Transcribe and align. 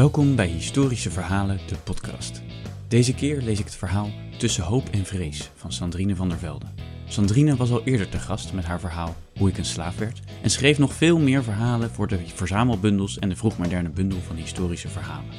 Welkom 0.00 0.36
bij 0.36 0.46
Historische 0.46 1.10
Verhalen, 1.10 1.60
de 1.68 1.76
podcast. 1.76 2.42
Deze 2.88 3.14
keer 3.14 3.40
lees 3.40 3.58
ik 3.58 3.64
het 3.64 3.74
verhaal 3.74 4.10
Tussen 4.38 4.64
Hoop 4.64 4.88
en 4.88 5.04
Vrees 5.04 5.50
van 5.54 5.72
Sandrine 5.72 6.16
van 6.16 6.28
der 6.28 6.38
Velde. 6.38 6.66
Sandrine 7.06 7.56
was 7.56 7.70
al 7.70 7.84
eerder 7.84 8.08
te 8.08 8.18
gast 8.18 8.52
met 8.52 8.64
haar 8.64 8.80
verhaal 8.80 9.16
Hoe 9.36 9.48
ik 9.48 9.58
een 9.58 9.64
slaaf 9.64 9.96
werd 9.96 10.20
en 10.42 10.50
schreef 10.50 10.78
nog 10.78 10.92
veel 10.92 11.18
meer 11.18 11.42
verhalen 11.42 11.90
voor 11.90 12.08
de 12.08 12.18
verzamelbundels 12.34 13.18
en 13.18 13.28
de 13.28 13.36
vroegmoderne 13.36 13.88
bundel 13.88 14.18
van 14.20 14.36
historische 14.36 14.88
verhalen. 14.88 15.30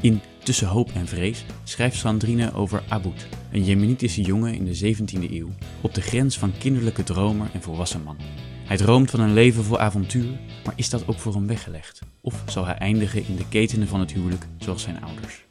In 0.00 0.20
Tussen 0.42 0.68
Hoop 0.68 0.90
en 0.94 1.06
Vrees 1.06 1.44
schrijft 1.64 1.96
Sandrine 1.96 2.52
over 2.52 2.82
Aboud, 2.88 3.26
een 3.52 3.64
Jemenitische 3.64 4.22
jongen 4.22 4.54
in 4.54 4.64
de 4.64 4.94
17e 4.94 5.30
eeuw, 5.30 5.48
op 5.80 5.94
de 5.94 6.02
grens 6.02 6.38
van 6.38 6.52
kinderlijke 6.58 7.02
dromer 7.02 7.50
en 7.52 7.62
volwassen 7.62 8.02
man. 8.02 8.16
Hij 8.68 8.76
droomt 8.76 9.10
van 9.10 9.20
een 9.20 9.32
leven 9.32 9.64
vol 9.64 9.78
avontuur, 9.78 10.38
maar 10.64 10.72
is 10.76 10.90
dat 10.90 11.06
ook 11.06 11.18
voor 11.18 11.34
hem 11.34 11.46
weggelegd? 11.46 12.00
Of 12.20 12.42
zal 12.46 12.66
hij 12.66 12.74
eindigen 12.74 13.26
in 13.26 13.36
de 13.36 13.48
ketenen 13.48 13.88
van 13.88 14.00
het 14.00 14.12
huwelijk 14.12 14.46
zoals 14.58 14.82
zijn 14.82 15.02
ouders? 15.02 15.44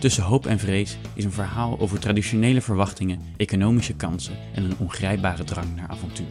Tussen 0.00 0.22
hoop 0.22 0.46
en 0.46 0.58
vrees 0.58 0.98
is 1.14 1.24
een 1.24 1.32
verhaal 1.32 1.78
over 1.78 2.00
traditionele 2.00 2.60
verwachtingen, 2.60 3.20
economische 3.36 3.94
kansen 3.94 4.36
en 4.54 4.64
een 4.64 4.78
ongrijpbare 4.78 5.44
drang 5.44 5.76
naar 5.76 5.88
avontuur. 5.88 6.26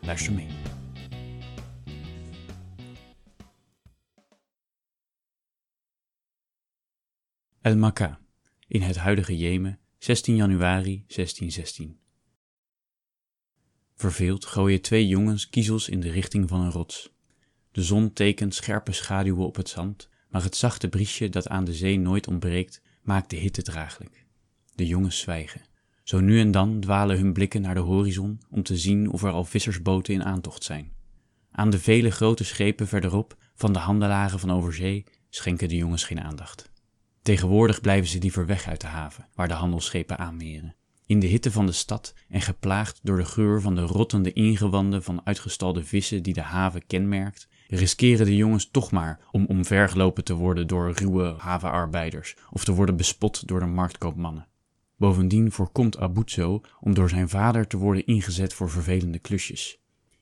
Luister 0.00 0.32
mee. 0.32 0.46
El 7.60 7.76
Makka, 7.76 8.18
in 8.68 8.82
het 8.82 8.96
huidige 8.96 9.36
Jemen, 9.36 9.78
16 9.98 10.36
januari 10.36 11.04
1616. 11.06 12.05
Verveeld 13.96 14.44
gooien 14.44 14.80
twee 14.80 15.06
jongens 15.06 15.48
kiezels 15.48 15.88
in 15.88 16.00
de 16.00 16.10
richting 16.10 16.48
van 16.48 16.60
een 16.60 16.70
rots. 16.70 17.12
De 17.72 17.82
zon 17.82 18.12
tekent 18.12 18.54
scherpe 18.54 18.92
schaduwen 18.92 19.46
op 19.46 19.56
het 19.56 19.68
zand, 19.68 20.08
maar 20.28 20.42
het 20.42 20.56
zachte 20.56 20.88
briesje 20.88 21.28
dat 21.28 21.48
aan 21.48 21.64
de 21.64 21.74
zee 21.74 21.98
nooit 21.98 22.28
ontbreekt, 22.28 22.82
maakt 23.02 23.30
de 23.30 23.36
hitte 23.36 23.62
draaglijk. 23.62 24.26
De 24.74 24.86
jongens 24.86 25.18
zwijgen. 25.18 25.60
Zo 26.02 26.20
nu 26.20 26.40
en 26.40 26.50
dan 26.50 26.80
dwalen 26.80 27.18
hun 27.18 27.32
blikken 27.32 27.60
naar 27.60 27.74
de 27.74 27.80
horizon 27.80 28.40
om 28.50 28.62
te 28.62 28.76
zien 28.76 29.10
of 29.10 29.22
er 29.22 29.30
al 29.30 29.44
vissersboten 29.44 30.14
in 30.14 30.24
aantocht 30.24 30.64
zijn. 30.64 30.92
Aan 31.50 31.70
de 31.70 31.78
vele 31.78 32.10
grote 32.10 32.44
schepen 32.44 32.88
verderop 32.88 33.36
van 33.54 33.72
de 33.72 33.78
handelaren 33.78 34.38
van 34.38 34.52
overzee 34.52 35.04
schenken 35.28 35.68
de 35.68 35.76
jongens 35.76 36.04
geen 36.04 36.20
aandacht. 36.20 36.70
Tegenwoordig 37.22 37.80
blijven 37.80 38.08
ze 38.08 38.18
liever 38.18 38.46
weg 38.46 38.66
uit 38.66 38.80
de 38.80 38.86
haven, 38.86 39.28
waar 39.34 39.48
de 39.48 39.54
handelsschepen 39.54 40.18
aanmeren. 40.18 40.75
In 41.06 41.20
de 41.20 41.26
hitte 41.26 41.50
van 41.50 41.66
de 41.66 41.72
stad 41.72 42.14
en 42.28 42.40
geplaagd 42.40 43.00
door 43.02 43.16
de 43.16 43.24
geur 43.24 43.60
van 43.60 43.74
de 43.74 43.80
rottende 43.80 44.32
ingewanden 44.32 45.02
van 45.02 45.20
uitgestalde 45.24 45.84
vissen 45.84 46.22
die 46.22 46.34
de 46.34 46.40
haven 46.40 46.86
kenmerkt, 46.86 47.48
riskeren 47.68 48.26
de 48.26 48.36
jongens 48.36 48.70
toch 48.70 48.90
maar 48.90 49.20
om 49.30 49.46
omvergelopen 49.46 50.24
te 50.24 50.34
worden 50.34 50.66
door 50.66 50.92
ruwe 50.92 51.34
havenarbeiders 51.38 52.36
of 52.50 52.64
te 52.64 52.72
worden 52.72 52.96
bespot 52.96 53.48
door 53.48 53.60
de 53.60 53.66
marktkoopmannen. 53.66 54.46
Bovendien 54.96 55.52
voorkomt 55.52 55.98
Abuzo 55.98 56.60
om 56.80 56.94
door 56.94 57.08
zijn 57.08 57.28
vader 57.28 57.66
te 57.66 57.76
worden 57.76 58.06
ingezet 58.06 58.54
voor 58.54 58.70
vervelende 58.70 59.18
klusjes. 59.18 59.78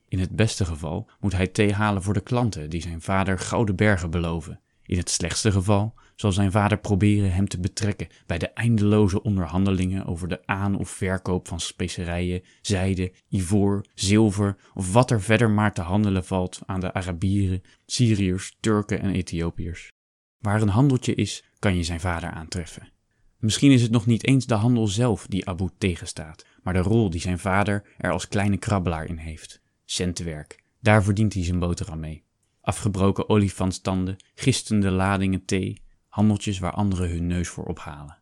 In 0.07 0.19
het 0.19 0.35
beste 0.35 0.65
geval 0.65 1.09
moet 1.19 1.33
hij 1.33 1.47
thee 1.47 1.73
halen 1.73 2.03
voor 2.03 2.13
de 2.13 2.21
klanten 2.21 2.69
die 2.69 2.81
zijn 2.81 3.01
vader 3.01 3.39
gouden 3.39 3.75
bergen 3.75 4.09
beloven. 4.09 4.59
In 4.83 4.97
het 4.97 5.09
slechtste 5.09 5.51
geval 5.51 5.93
zal 6.15 6.31
zijn 6.31 6.51
vader 6.51 6.77
proberen 6.77 7.33
hem 7.33 7.47
te 7.47 7.59
betrekken 7.59 8.07
bij 8.25 8.37
de 8.37 8.49
eindeloze 8.49 9.23
onderhandelingen 9.23 10.05
over 10.05 10.27
de 10.27 10.47
aan- 10.47 10.77
of 10.77 10.89
verkoop 10.89 11.47
van 11.47 11.59
specerijen, 11.59 12.43
zijde, 12.61 13.13
ivoor, 13.29 13.85
zilver 13.93 14.57
of 14.73 14.93
wat 14.93 15.11
er 15.11 15.21
verder 15.21 15.49
maar 15.49 15.73
te 15.73 15.81
handelen 15.81 16.25
valt 16.25 16.59
aan 16.65 16.79
de 16.79 16.93
Arabieren, 16.93 17.61
Syriërs, 17.85 18.57
Turken 18.59 19.01
en 19.01 19.11
Ethiopiërs. 19.11 19.91
Waar 20.39 20.61
een 20.61 20.69
handeltje 20.69 21.15
is, 21.15 21.43
kan 21.59 21.75
je 21.75 21.83
zijn 21.83 21.99
vader 21.99 22.29
aantreffen. 22.29 22.93
Misschien 23.39 23.71
is 23.71 23.81
het 23.81 23.91
nog 23.91 24.05
niet 24.05 24.27
eens 24.27 24.45
de 24.45 24.53
handel 24.53 24.87
zelf 24.87 25.27
die 25.27 25.47
Abu 25.47 25.69
tegenstaat, 25.77 26.45
maar 26.63 26.73
de 26.73 26.79
rol 26.79 27.09
die 27.09 27.21
zijn 27.21 27.39
vader 27.39 27.83
er 27.97 28.11
als 28.11 28.27
kleine 28.27 28.57
krabbelaar 28.57 29.05
in 29.05 29.17
heeft. 29.17 29.61
Centenwerk, 29.85 30.63
daar 30.81 31.03
verdient 31.03 31.33
hij 31.33 31.43
zijn 31.43 31.59
boterham 31.59 31.99
mee. 31.99 32.23
Afgebroken 32.61 33.29
olifantstanden, 33.29 34.15
gistende 34.35 34.91
ladingen 34.91 35.45
thee, 35.45 35.81
handeltjes 36.15 36.59
waar 36.59 36.71
anderen 36.71 37.09
hun 37.09 37.27
neus 37.27 37.47
voor 37.47 37.65
ophalen. 37.65 38.17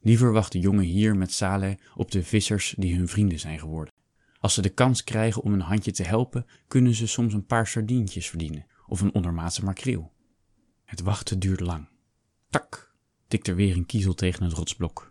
Liever 0.00 0.32
wacht 0.32 0.52
de 0.52 0.58
jongen 0.58 0.84
hier 0.84 1.16
met 1.16 1.32
Saleh 1.32 1.78
op 1.94 2.10
de 2.10 2.22
vissers 2.22 2.74
die 2.78 2.96
hun 2.96 3.08
vrienden 3.08 3.38
zijn 3.40 3.58
geworden. 3.58 3.92
Als 4.38 4.54
ze 4.54 4.62
de 4.62 4.68
kans 4.68 5.04
krijgen 5.04 5.42
om 5.42 5.52
een 5.52 5.60
handje 5.60 5.90
te 5.90 6.02
helpen, 6.02 6.46
kunnen 6.68 6.94
ze 6.94 7.06
soms 7.06 7.32
een 7.32 7.46
paar 7.46 7.66
sardientjes 7.66 8.28
verdienen 8.28 8.66
of 8.86 9.00
een 9.00 9.14
ondermaatse 9.14 9.64
makreel. 9.64 10.12
Het 10.84 11.00
wachten 11.00 11.38
duurt 11.38 11.60
lang. 11.60 11.88
Tak, 12.50 12.94
tikt 13.28 13.48
er 13.48 13.54
weer 13.54 13.76
een 13.76 13.86
kiezel 13.86 14.14
tegen 14.14 14.44
het 14.44 14.52
rotsblok. 14.52 15.08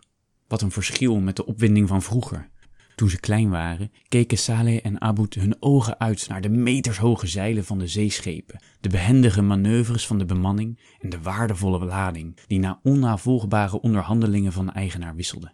Wat 0.48 0.62
een 0.62 0.70
verschil 0.70 1.20
met 1.20 1.36
de 1.36 1.46
opwinding 1.46 1.88
van 1.88 2.02
vroeger, 2.02 2.50
toen 2.94 3.10
ze 3.10 3.20
klein 3.20 3.50
waren, 3.50 3.92
keken 4.08 4.38
Saleh 4.38 4.80
en 4.82 5.00
Aboud 5.00 5.34
hun 5.34 5.56
ogen 5.60 6.00
uit 6.00 6.28
naar 6.28 6.40
de 6.40 6.48
metershoge 6.48 7.26
zeilen 7.26 7.64
van 7.64 7.78
de 7.78 7.86
zeeschepen, 7.86 8.60
de 8.80 8.88
behendige 8.88 9.42
manoeuvres 9.42 10.06
van 10.06 10.18
de 10.18 10.24
bemanning 10.24 10.80
en 10.98 11.10
de 11.10 11.20
waardevolle 11.20 11.84
lading 11.84 12.36
die 12.46 12.58
na 12.58 12.80
onnavolgbare 12.82 13.80
onderhandelingen 13.80 14.52
van 14.52 14.66
de 14.66 14.72
eigenaar 14.72 15.14
wisselde. 15.14 15.52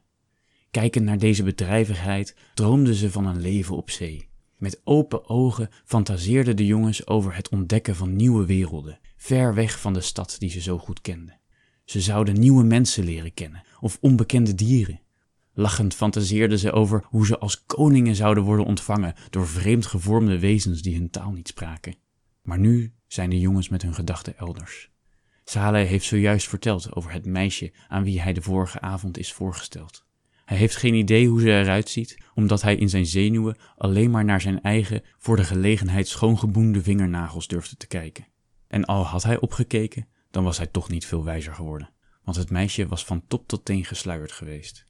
Kijkend 0.71 1.05
naar 1.05 1.19
deze 1.19 1.43
bedrijvigheid 1.43 2.37
droomden 2.55 2.95
ze 2.95 3.11
van 3.11 3.27
een 3.27 3.41
leven 3.41 3.77
op 3.77 3.91
zee. 3.91 4.29
Met 4.57 4.81
open 4.85 5.29
ogen 5.29 5.69
fantaseerden 5.85 6.57
de 6.57 6.67
jongens 6.67 7.07
over 7.07 7.35
het 7.35 7.49
ontdekken 7.49 7.97
van 7.97 8.17
nieuwe 8.17 8.47
werelden, 8.47 8.99
ver 9.17 9.55
weg 9.55 9.81
van 9.81 9.93
de 9.93 10.01
stad 10.01 10.37
die 10.39 10.51
ze 10.51 10.61
zo 10.61 10.79
goed 10.79 11.01
kenden. 11.01 11.41
Ze 11.85 12.01
zouden 12.01 12.39
nieuwe 12.39 12.65
mensen 12.65 13.05
leren 13.05 13.35
kennen 13.35 13.63
of 13.81 13.99
onbekende 14.01 14.55
dieren. 14.55 15.01
Lachend 15.61 15.95
fantaseerden 15.95 16.59
ze 16.59 16.73
over 16.73 17.05
hoe 17.09 17.27
ze 17.27 17.39
als 17.39 17.65
koningen 17.65 18.15
zouden 18.15 18.45
worden 18.45 18.67
ontvangen 18.67 19.15
door 19.31 19.47
vreemd 19.47 19.87
gevormde 19.87 20.39
wezens 20.39 20.83
die 20.83 20.97
hun 20.97 21.11
taal 21.11 21.31
niet 21.31 21.49
spraken. 21.49 21.95
Maar 22.43 22.59
nu 22.59 22.95
zijn 23.07 23.31
de 23.31 23.41
jongens 23.41 23.69
met 23.69 23.83
hun 23.83 23.95
gedachten 23.95 24.39
elders. 24.39 24.91
Saleh 25.45 25.89
heeft 25.89 26.05
zojuist 26.05 26.49
verteld 26.49 26.95
over 26.95 27.13
het 27.13 27.27
meisje 27.27 27.73
aan 27.89 28.05
wie 28.05 28.21
hij 28.21 28.33
de 28.33 28.43
vorige 28.43 28.81
avond 28.81 29.19
is 29.19 29.33
voorgesteld. 29.33 30.05
Hij 30.45 30.57
heeft 30.57 30.77
geen 30.77 30.95
idee 30.95 31.29
hoe 31.29 31.41
ze 31.41 31.49
eruit 31.49 31.89
ziet, 31.89 32.19
omdat 32.35 32.63
hij 32.63 32.77
in 32.77 32.89
zijn 32.89 33.07
zenuwen 33.07 33.57
alleen 33.77 34.11
maar 34.11 34.25
naar 34.25 34.41
zijn 34.41 34.63
eigen 34.63 35.03
voor 35.19 35.37
de 35.37 35.45
gelegenheid 35.45 36.09
schoongeboende 36.09 36.83
vingernagels 36.83 37.47
durfde 37.47 37.77
te 37.77 37.87
kijken. 37.87 38.27
En 38.67 38.85
al 38.85 39.05
had 39.05 39.23
hij 39.23 39.41
opgekeken, 39.41 40.09
dan 40.31 40.45
was 40.45 40.57
hij 40.57 40.67
toch 40.67 40.89
niet 40.89 41.07
veel 41.07 41.25
wijzer 41.25 41.55
geworden, 41.55 41.91
want 42.25 42.37
het 42.37 42.51
meisje 42.51 42.87
was 42.87 43.05
van 43.05 43.27
top 43.27 43.49
tot 43.49 43.65
teen 43.65 43.85
gesluierd 43.85 44.33
geweest. 44.33 44.89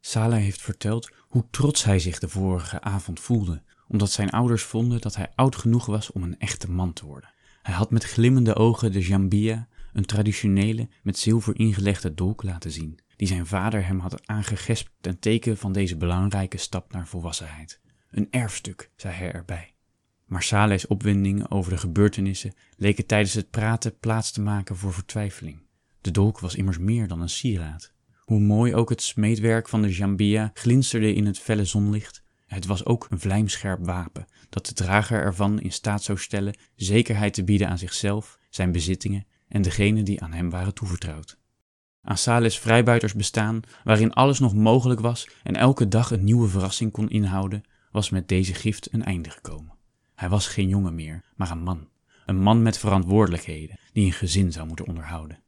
Saleh 0.00 0.42
heeft 0.42 0.60
verteld 0.60 1.10
hoe 1.28 1.44
trots 1.50 1.84
hij 1.84 1.98
zich 1.98 2.18
de 2.18 2.28
vorige 2.28 2.80
avond 2.80 3.20
voelde, 3.20 3.62
omdat 3.88 4.10
zijn 4.10 4.30
ouders 4.30 4.62
vonden 4.62 5.00
dat 5.00 5.16
hij 5.16 5.32
oud 5.34 5.56
genoeg 5.56 5.86
was 5.86 6.12
om 6.12 6.22
een 6.22 6.38
echte 6.38 6.70
man 6.70 6.92
te 6.92 7.06
worden. 7.06 7.32
Hij 7.62 7.74
had 7.74 7.90
met 7.90 8.04
glimmende 8.04 8.56
ogen 8.56 8.92
de 8.92 9.00
jambia, 9.00 9.68
een 9.92 10.04
traditionele 10.04 10.88
met 11.02 11.18
zilver 11.18 11.58
ingelegde 11.58 12.14
dolk 12.14 12.42
laten 12.42 12.70
zien, 12.70 12.98
die 13.16 13.28
zijn 13.28 13.46
vader 13.46 13.86
hem 13.86 13.98
had 13.98 14.26
aangegespt 14.26 14.90
ten 15.00 15.18
teken 15.18 15.56
van 15.56 15.72
deze 15.72 15.96
belangrijke 15.96 16.56
stap 16.56 16.92
naar 16.92 17.06
volwassenheid. 17.06 17.80
Een 18.10 18.28
erfstuk, 18.30 18.90
zei 18.96 19.14
hij 19.14 19.32
erbij. 19.32 19.74
Maar 20.24 20.42
Saleh's 20.42 20.86
opwindingen 20.86 21.50
over 21.50 21.72
de 21.72 21.78
gebeurtenissen 21.78 22.54
leken 22.76 23.06
tijdens 23.06 23.34
het 23.34 23.50
praten 23.50 23.98
plaats 23.98 24.30
te 24.30 24.40
maken 24.40 24.76
voor 24.76 24.92
vertwijfeling. 24.92 25.62
De 26.00 26.10
dolk 26.10 26.38
was 26.38 26.54
immers 26.54 26.78
meer 26.78 27.08
dan 27.08 27.20
een 27.20 27.28
sieraad. 27.28 27.92
Hoe 28.30 28.40
mooi 28.40 28.74
ook 28.74 28.88
het 28.88 29.02
smeedwerk 29.02 29.68
van 29.68 29.82
de 29.82 29.92
jambia 29.92 30.50
glinsterde 30.54 31.14
in 31.14 31.26
het 31.26 31.38
felle 31.38 31.64
zonlicht, 31.64 32.22
het 32.46 32.66
was 32.66 32.84
ook 32.84 33.06
een 33.10 33.20
vlijmscherp 33.20 33.84
wapen 33.84 34.26
dat 34.48 34.66
de 34.66 34.74
drager 34.74 35.20
ervan 35.20 35.60
in 35.60 35.72
staat 35.72 36.02
zou 36.02 36.18
stellen 36.18 36.56
zekerheid 36.74 37.34
te 37.34 37.44
bieden 37.44 37.68
aan 37.68 37.78
zichzelf, 37.78 38.38
zijn 38.50 38.72
bezittingen 38.72 39.26
en 39.48 39.62
degenen 39.62 40.04
die 40.04 40.22
aan 40.22 40.32
hem 40.32 40.50
waren 40.50 40.74
toevertrouwd. 40.74 41.38
Aan 42.02 42.16
Saleh's 42.16 42.58
vrijbuitersbestaan, 42.58 43.60
waarin 43.84 44.12
alles 44.12 44.38
nog 44.38 44.54
mogelijk 44.54 45.00
was 45.00 45.28
en 45.42 45.56
elke 45.56 45.88
dag 45.88 46.10
een 46.10 46.24
nieuwe 46.24 46.48
verrassing 46.48 46.92
kon 46.92 47.08
inhouden, 47.08 47.62
was 47.90 48.10
met 48.10 48.28
deze 48.28 48.54
gift 48.54 48.92
een 48.92 49.04
einde 49.04 49.30
gekomen. 49.30 49.76
Hij 50.14 50.28
was 50.28 50.46
geen 50.46 50.68
jongen 50.68 50.94
meer, 50.94 51.24
maar 51.36 51.50
een 51.50 51.62
man. 51.62 51.88
Een 52.26 52.42
man 52.42 52.62
met 52.62 52.78
verantwoordelijkheden, 52.78 53.78
die 53.92 54.06
een 54.06 54.12
gezin 54.12 54.52
zou 54.52 54.66
moeten 54.66 54.86
onderhouden. 54.86 55.42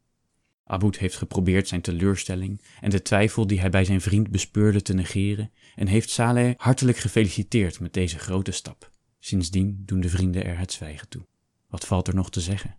Aboud 0.65 0.97
heeft 0.97 1.17
geprobeerd 1.17 1.69
zijn 1.69 1.81
teleurstelling 1.81 2.61
en 2.81 2.91
de 2.91 3.03
twijfel 3.03 3.47
die 3.47 3.61
hij 3.61 3.71
bij 3.71 3.85
zijn 3.85 4.01
vriend 4.01 4.31
bespeurde 4.31 4.83
te 4.83 4.95
negeren 4.95 5.51
en 5.75 5.87
heeft 5.87 6.11
Saleh 6.11 6.55
hartelijk 6.57 6.99
gefeliciteerd 6.99 7.81
met 7.81 7.93
deze 7.93 8.19
grote 8.19 8.51
stap. 8.51 8.91
Sindsdien 9.19 9.83
doen 9.87 10.01
de 10.01 10.09
vrienden 10.09 10.45
er 10.45 10.59
het 10.59 10.73
zwijgen 10.73 11.09
toe. 11.09 11.27
Wat 11.69 11.87
valt 11.87 12.09
er 12.09 12.15
nog 12.15 12.31
te 12.31 12.41
zeggen? 12.41 12.77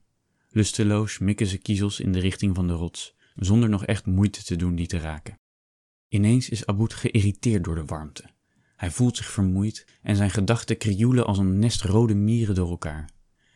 Lusteloos 0.50 1.18
mikken 1.18 1.48
ze 1.48 1.58
kiezels 1.58 2.00
in 2.00 2.12
de 2.12 2.20
richting 2.20 2.56
van 2.56 2.68
de 2.68 2.74
rots, 2.74 3.16
zonder 3.36 3.70
nog 3.70 3.86
echt 3.86 4.06
moeite 4.06 4.44
te 4.44 4.56
doen 4.56 4.76
die 4.76 4.88
te 4.88 4.98
raken. 4.98 5.40
Ineens 6.08 6.50
is 6.50 6.66
Aboud 6.66 6.94
geïrriteerd 6.94 7.64
door 7.64 7.76
de 7.76 7.86
warmte. 7.86 8.24
Hij 8.76 8.92
voelt 8.92 9.18
zich 9.18 9.32
vermoeid 9.32 9.88
en 10.02 10.16
zijn 10.16 10.30
gedachten 10.30 10.78
krioelen 10.78 11.26
als 11.26 11.38
een 11.38 11.60
nest 11.60 11.82
rode 11.82 12.16
mieren 12.16 12.56
door 12.56 12.70
elkaar. 12.70 13.10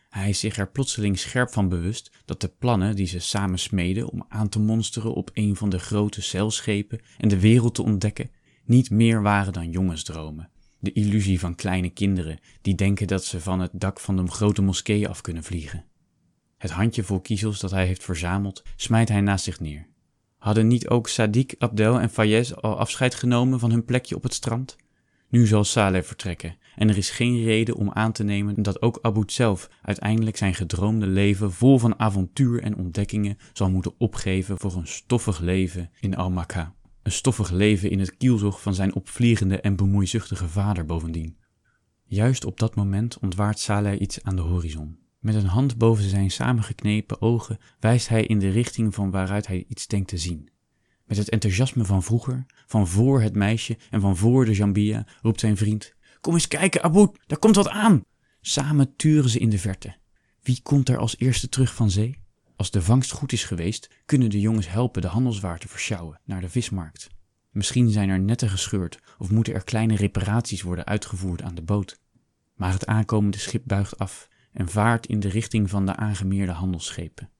Hij 0.08 0.28
is 0.28 0.40
zich 0.40 0.56
er 0.56 0.70
plotseling 0.70 1.18
scherp 1.18 1.52
van 1.52 1.68
bewust 1.68 2.10
dat 2.24 2.40
de 2.40 2.48
plannen 2.58 2.96
die 2.96 3.06
ze 3.06 3.18
samen 3.18 3.58
smeden 3.58 4.10
om 4.10 4.24
aan 4.28 4.48
te 4.48 4.58
monsteren 4.58 5.14
op 5.14 5.30
een 5.32 5.56
van 5.56 5.68
de 5.68 5.78
grote 5.78 6.22
zeilschepen 6.22 7.00
en 7.18 7.28
de 7.28 7.40
wereld 7.40 7.74
te 7.74 7.82
ontdekken, 7.82 8.30
niet 8.64 8.90
meer 8.90 9.22
waren 9.22 9.52
dan 9.52 9.70
jongensdromen. 9.70 10.50
De 10.78 10.92
illusie 10.92 11.40
van 11.40 11.54
kleine 11.54 11.90
kinderen 11.90 12.38
die 12.60 12.74
denken 12.74 13.06
dat 13.06 13.24
ze 13.24 13.40
van 13.40 13.60
het 13.60 13.70
dak 13.72 14.00
van 14.00 14.16
de 14.16 14.26
grote 14.26 14.62
moskee 14.62 15.08
af 15.08 15.20
kunnen 15.20 15.44
vliegen. 15.44 15.84
Het 16.58 16.70
handjevol 16.70 17.20
kiezels 17.20 17.60
dat 17.60 17.70
hij 17.70 17.86
heeft 17.86 18.04
verzameld, 18.04 18.62
smijt 18.76 19.08
hij 19.08 19.20
naast 19.20 19.44
zich 19.44 19.60
neer. 19.60 19.86
Hadden 20.38 20.66
niet 20.66 20.88
ook 20.88 21.08
Sadiq, 21.08 21.58
Abdel 21.58 22.00
en 22.00 22.10
Fayez 22.10 22.52
al 22.52 22.78
afscheid 22.78 23.14
genomen 23.14 23.58
van 23.58 23.70
hun 23.70 23.84
plekje 23.84 24.16
op 24.16 24.22
het 24.22 24.34
strand? 24.34 24.76
Nu 25.28 25.46
zal 25.46 25.64
Saleh 25.64 26.02
vertrekken 26.02 26.56
en 26.78 26.88
er 26.88 26.96
is 26.96 27.10
geen 27.10 27.42
reden 27.42 27.76
om 27.76 27.90
aan 27.92 28.12
te 28.12 28.24
nemen 28.24 28.62
dat 28.62 28.82
ook 28.82 28.98
Aboud 29.02 29.32
zelf 29.32 29.70
uiteindelijk 29.82 30.36
zijn 30.36 30.54
gedroomde 30.54 31.06
leven 31.06 31.52
vol 31.52 31.78
van 31.78 31.98
avontuur 31.98 32.62
en 32.62 32.76
ontdekkingen 32.76 33.38
zal 33.52 33.70
moeten 33.70 33.94
opgeven 33.98 34.58
voor 34.58 34.76
een 34.76 34.86
stoffig 34.86 35.40
leven 35.40 35.90
in 36.00 36.16
Al-Makka. 36.16 36.74
Een 37.02 37.12
stoffig 37.12 37.50
leven 37.50 37.90
in 37.90 37.98
het 37.98 38.16
kielzog 38.16 38.62
van 38.62 38.74
zijn 38.74 38.94
opvliegende 38.94 39.60
en 39.60 39.76
bemoeizuchtige 39.76 40.48
vader 40.48 40.86
bovendien. 40.86 41.36
Juist 42.04 42.44
op 42.44 42.58
dat 42.58 42.74
moment 42.74 43.18
ontwaart 43.18 43.58
Saleh 43.58 44.00
iets 44.00 44.22
aan 44.22 44.36
de 44.36 44.42
horizon. 44.42 44.98
Met 45.20 45.34
een 45.34 45.46
hand 45.46 45.78
boven 45.78 46.04
zijn 46.04 46.30
samengeknepen 46.30 47.20
ogen 47.20 47.58
wijst 47.80 48.08
hij 48.08 48.24
in 48.24 48.38
de 48.38 48.50
richting 48.50 48.94
van 48.94 49.10
waaruit 49.10 49.46
hij 49.46 49.64
iets 49.68 49.86
denkt 49.86 50.08
te 50.08 50.18
zien. 50.18 50.50
Met 51.04 51.16
het 51.16 51.28
enthousiasme 51.28 51.84
van 51.84 52.02
vroeger, 52.02 52.46
van 52.66 52.86
voor 52.86 53.20
het 53.20 53.34
meisje 53.34 53.78
en 53.90 54.00
van 54.00 54.16
voor 54.16 54.44
de 54.44 54.52
Jambia, 54.52 55.06
roept 55.22 55.40
zijn 55.40 55.56
vriend: 55.56 55.96
Kom 56.20 56.34
eens 56.34 56.48
kijken, 56.48 56.82
Aboud, 56.82 57.18
daar 57.26 57.38
komt 57.38 57.56
wat 57.56 57.68
aan! 57.68 58.04
Samen 58.40 58.96
turen 58.96 59.30
ze 59.30 59.38
in 59.38 59.50
de 59.50 59.58
verte. 59.58 59.96
Wie 60.42 60.60
komt 60.62 60.88
er 60.88 60.98
als 60.98 61.18
eerste 61.18 61.48
terug 61.48 61.74
van 61.74 61.90
zee? 61.90 62.18
Als 62.56 62.70
de 62.70 62.82
vangst 62.82 63.10
goed 63.10 63.32
is 63.32 63.44
geweest, 63.44 63.90
kunnen 64.04 64.30
de 64.30 64.40
jongens 64.40 64.68
helpen 64.68 65.02
de 65.02 65.08
handelswaar 65.08 65.58
te 65.58 65.68
versjouwen 65.68 66.20
naar 66.24 66.40
de 66.40 66.48
vismarkt. 66.48 67.08
Misschien 67.50 67.90
zijn 67.90 68.08
er 68.08 68.20
netten 68.20 68.48
gescheurd 68.50 68.98
of 69.18 69.30
moeten 69.30 69.54
er 69.54 69.64
kleine 69.64 69.96
reparaties 69.96 70.62
worden 70.62 70.86
uitgevoerd 70.86 71.42
aan 71.42 71.54
de 71.54 71.62
boot. 71.62 72.00
Maar 72.54 72.72
het 72.72 72.86
aankomende 72.86 73.38
schip 73.38 73.62
buigt 73.66 73.98
af 73.98 74.28
en 74.52 74.68
vaart 74.68 75.06
in 75.06 75.20
de 75.20 75.28
richting 75.28 75.70
van 75.70 75.86
de 75.86 75.96
aangemeerde 75.96 76.52
handelsschepen. 76.52 77.30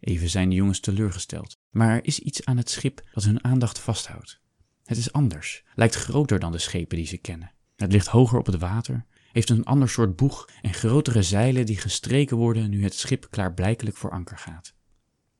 Even 0.00 0.28
zijn 0.28 0.48
de 0.48 0.54
jongens 0.54 0.80
teleurgesteld, 0.80 1.58
maar 1.70 1.90
er 1.90 2.04
is 2.04 2.18
iets 2.18 2.44
aan 2.44 2.56
het 2.56 2.70
schip 2.70 3.02
dat 3.12 3.24
hun 3.24 3.44
aandacht 3.44 3.78
vasthoudt. 3.78 4.40
Het 4.84 4.96
is 4.96 5.12
anders, 5.12 5.64
lijkt 5.74 5.94
groter 5.94 6.38
dan 6.38 6.52
de 6.52 6.58
schepen 6.58 6.96
die 6.96 7.06
ze 7.06 7.18
kennen. 7.18 7.52
Het 7.82 7.92
ligt 7.92 8.06
hoger 8.06 8.38
op 8.38 8.46
het 8.46 8.58
water, 8.58 9.04
heeft 9.32 9.50
een 9.50 9.64
ander 9.64 9.88
soort 9.88 10.16
boeg 10.16 10.48
en 10.60 10.74
grotere 10.74 11.22
zeilen 11.22 11.66
die 11.66 11.76
gestreken 11.76 12.36
worden 12.36 12.70
nu 12.70 12.82
het 12.82 12.94
schip 12.94 13.26
klaarblijkelijk 13.30 13.96
voor 13.96 14.10
anker 14.10 14.38
gaat. 14.38 14.74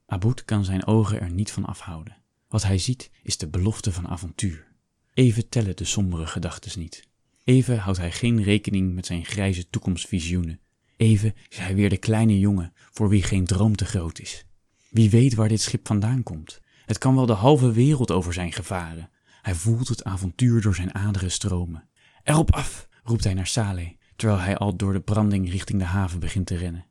Aboud 0.06 0.44
kan 0.44 0.64
zijn 0.64 0.86
ogen 0.86 1.20
er 1.20 1.30
niet 1.30 1.50
van 1.50 1.64
afhouden. 1.64 2.16
Wat 2.48 2.62
hij 2.62 2.78
ziet 2.78 3.10
is 3.22 3.36
de 3.36 3.48
belofte 3.48 3.92
van 3.92 4.08
avontuur. 4.08 4.66
Even 5.14 5.48
tellen 5.48 5.76
de 5.76 5.84
sombere 5.84 6.26
gedachtes 6.26 6.76
niet. 6.76 7.08
Even 7.44 7.78
houdt 7.78 7.98
hij 7.98 8.12
geen 8.12 8.42
rekening 8.42 8.94
met 8.94 9.06
zijn 9.06 9.24
grijze 9.24 9.70
toekomstvisioenen. 9.70 10.60
Even 10.96 11.34
is 11.48 11.58
hij 11.58 11.74
weer 11.74 11.88
de 11.88 11.96
kleine 11.96 12.38
jongen 12.38 12.72
voor 12.92 13.08
wie 13.08 13.22
geen 13.22 13.44
droom 13.44 13.76
te 13.76 13.84
groot 13.84 14.18
is. 14.18 14.46
Wie 14.90 15.10
weet 15.10 15.34
waar 15.34 15.48
dit 15.48 15.60
schip 15.60 15.86
vandaan 15.86 16.22
komt. 16.22 16.60
Het 16.86 16.98
kan 16.98 17.14
wel 17.14 17.26
de 17.26 17.32
halve 17.32 17.72
wereld 17.72 18.10
over 18.10 18.32
zijn 18.32 18.52
gevaren. 18.52 19.10
Hij 19.42 19.54
voelt 19.54 19.88
het 19.88 20.04
avontuur 20.04 20.60
door 20.60 20.74
zijn 20.74 20.94
aderen 20.94 21.30
stromen. 21.30 21.90
Erop 22.22 22.52
af, 22.52 22.88
roept 23.02 23.24
hij 23.24 23.34
naar 23.34 23.46
Saleh, 23.46 23.90
terwijl 24.16 24.40
hij 24.40 24.56
al 24.56 24.76
door 24.76 24.92
de 24.92 25.00
branding 25.00 25.50
richting 25.50 25.78
de 25.78 25.84
haven 25.84 26.20
begint 26.20 26.46
te 26.46 26.56
rennen. 26.56 26.86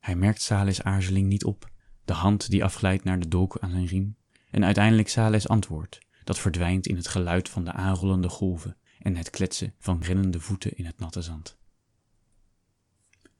Hij 0.00 0.16
merkt 0.16 0.42
Saleh's 0.42 0.80
aarzeling 0.80 1.28
niet 1.28 1.44
op, 1.44 1.70
de 2.04 2.12
hand 2.12 2.50
die 2.50 2.64
afglijdt 2.64 3.04
naar 3.04 3.20
de 3.20 3.28
dolk 3.28 3.58
aan 3.60 3.70
zijn 3.70 3.86
riem, 3.86 4.16
en 4.50 4.64
uiteindelijk 4.64 5.08
Saleh's 5.08 5.48
antwoord, 5.48 5.98
dat 6.24 6.38
verdwijnt 6.38 6.86
in 6.86 6.96
het 6.96 7.08
geluid 7.08 7.48
van 7.48 7.64
de 7.64 7.72
aanrollende 7.72 8.28
golven 8.28 8.76
en 8.98 9.16
het 9.16 9.30
kletsen 9.30 9.74
van 9.78 10.02
rennende 10.02 10.40
voeten 10.40 10.76
in 10.76 10.86
het 10.86 10.98
natte 10.98 11.22
zand. 11.22 11.58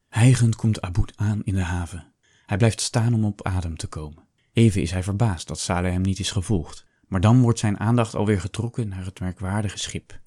Hijgend 0.09 0.57
komt 0.57 0.81
Aboud 0.81 1.13
aan 1.17 1.45
in 1.45 1.55
de 1.55 1.63
haven. 1.63 2.13
Hij 2.47 2.57
blijft 2.57 2.81
staan 2.81 3.15
om 3.15 3.25
op 3.25 3.47
adem 3.47 3.77
te 3.77 3.87
komen. 3.87 4.25
Even 4.53 4.83
is 4.83 4.91
hij 4.91 5.03
verbaasd 5.03 5.49
dat 5.49 5.59
Saleh 5.59 5.93
hem 5.93 6.01
niet 6.01 6.19
is 6.19 6.31
gevolgd, 6.31 6.87
maar 7.09 7.21
dan 7.21 7.41
wordt 7.41 7.59
zijn 7.59 7.79
aandacht 7.79 8.15
alweer 8.15 8.41
getrokken 8.41 8.89
naar 8.89 9.05
het 9.05 9.21
merkwaardige 9.21 9.79
schip. 9.79 10.23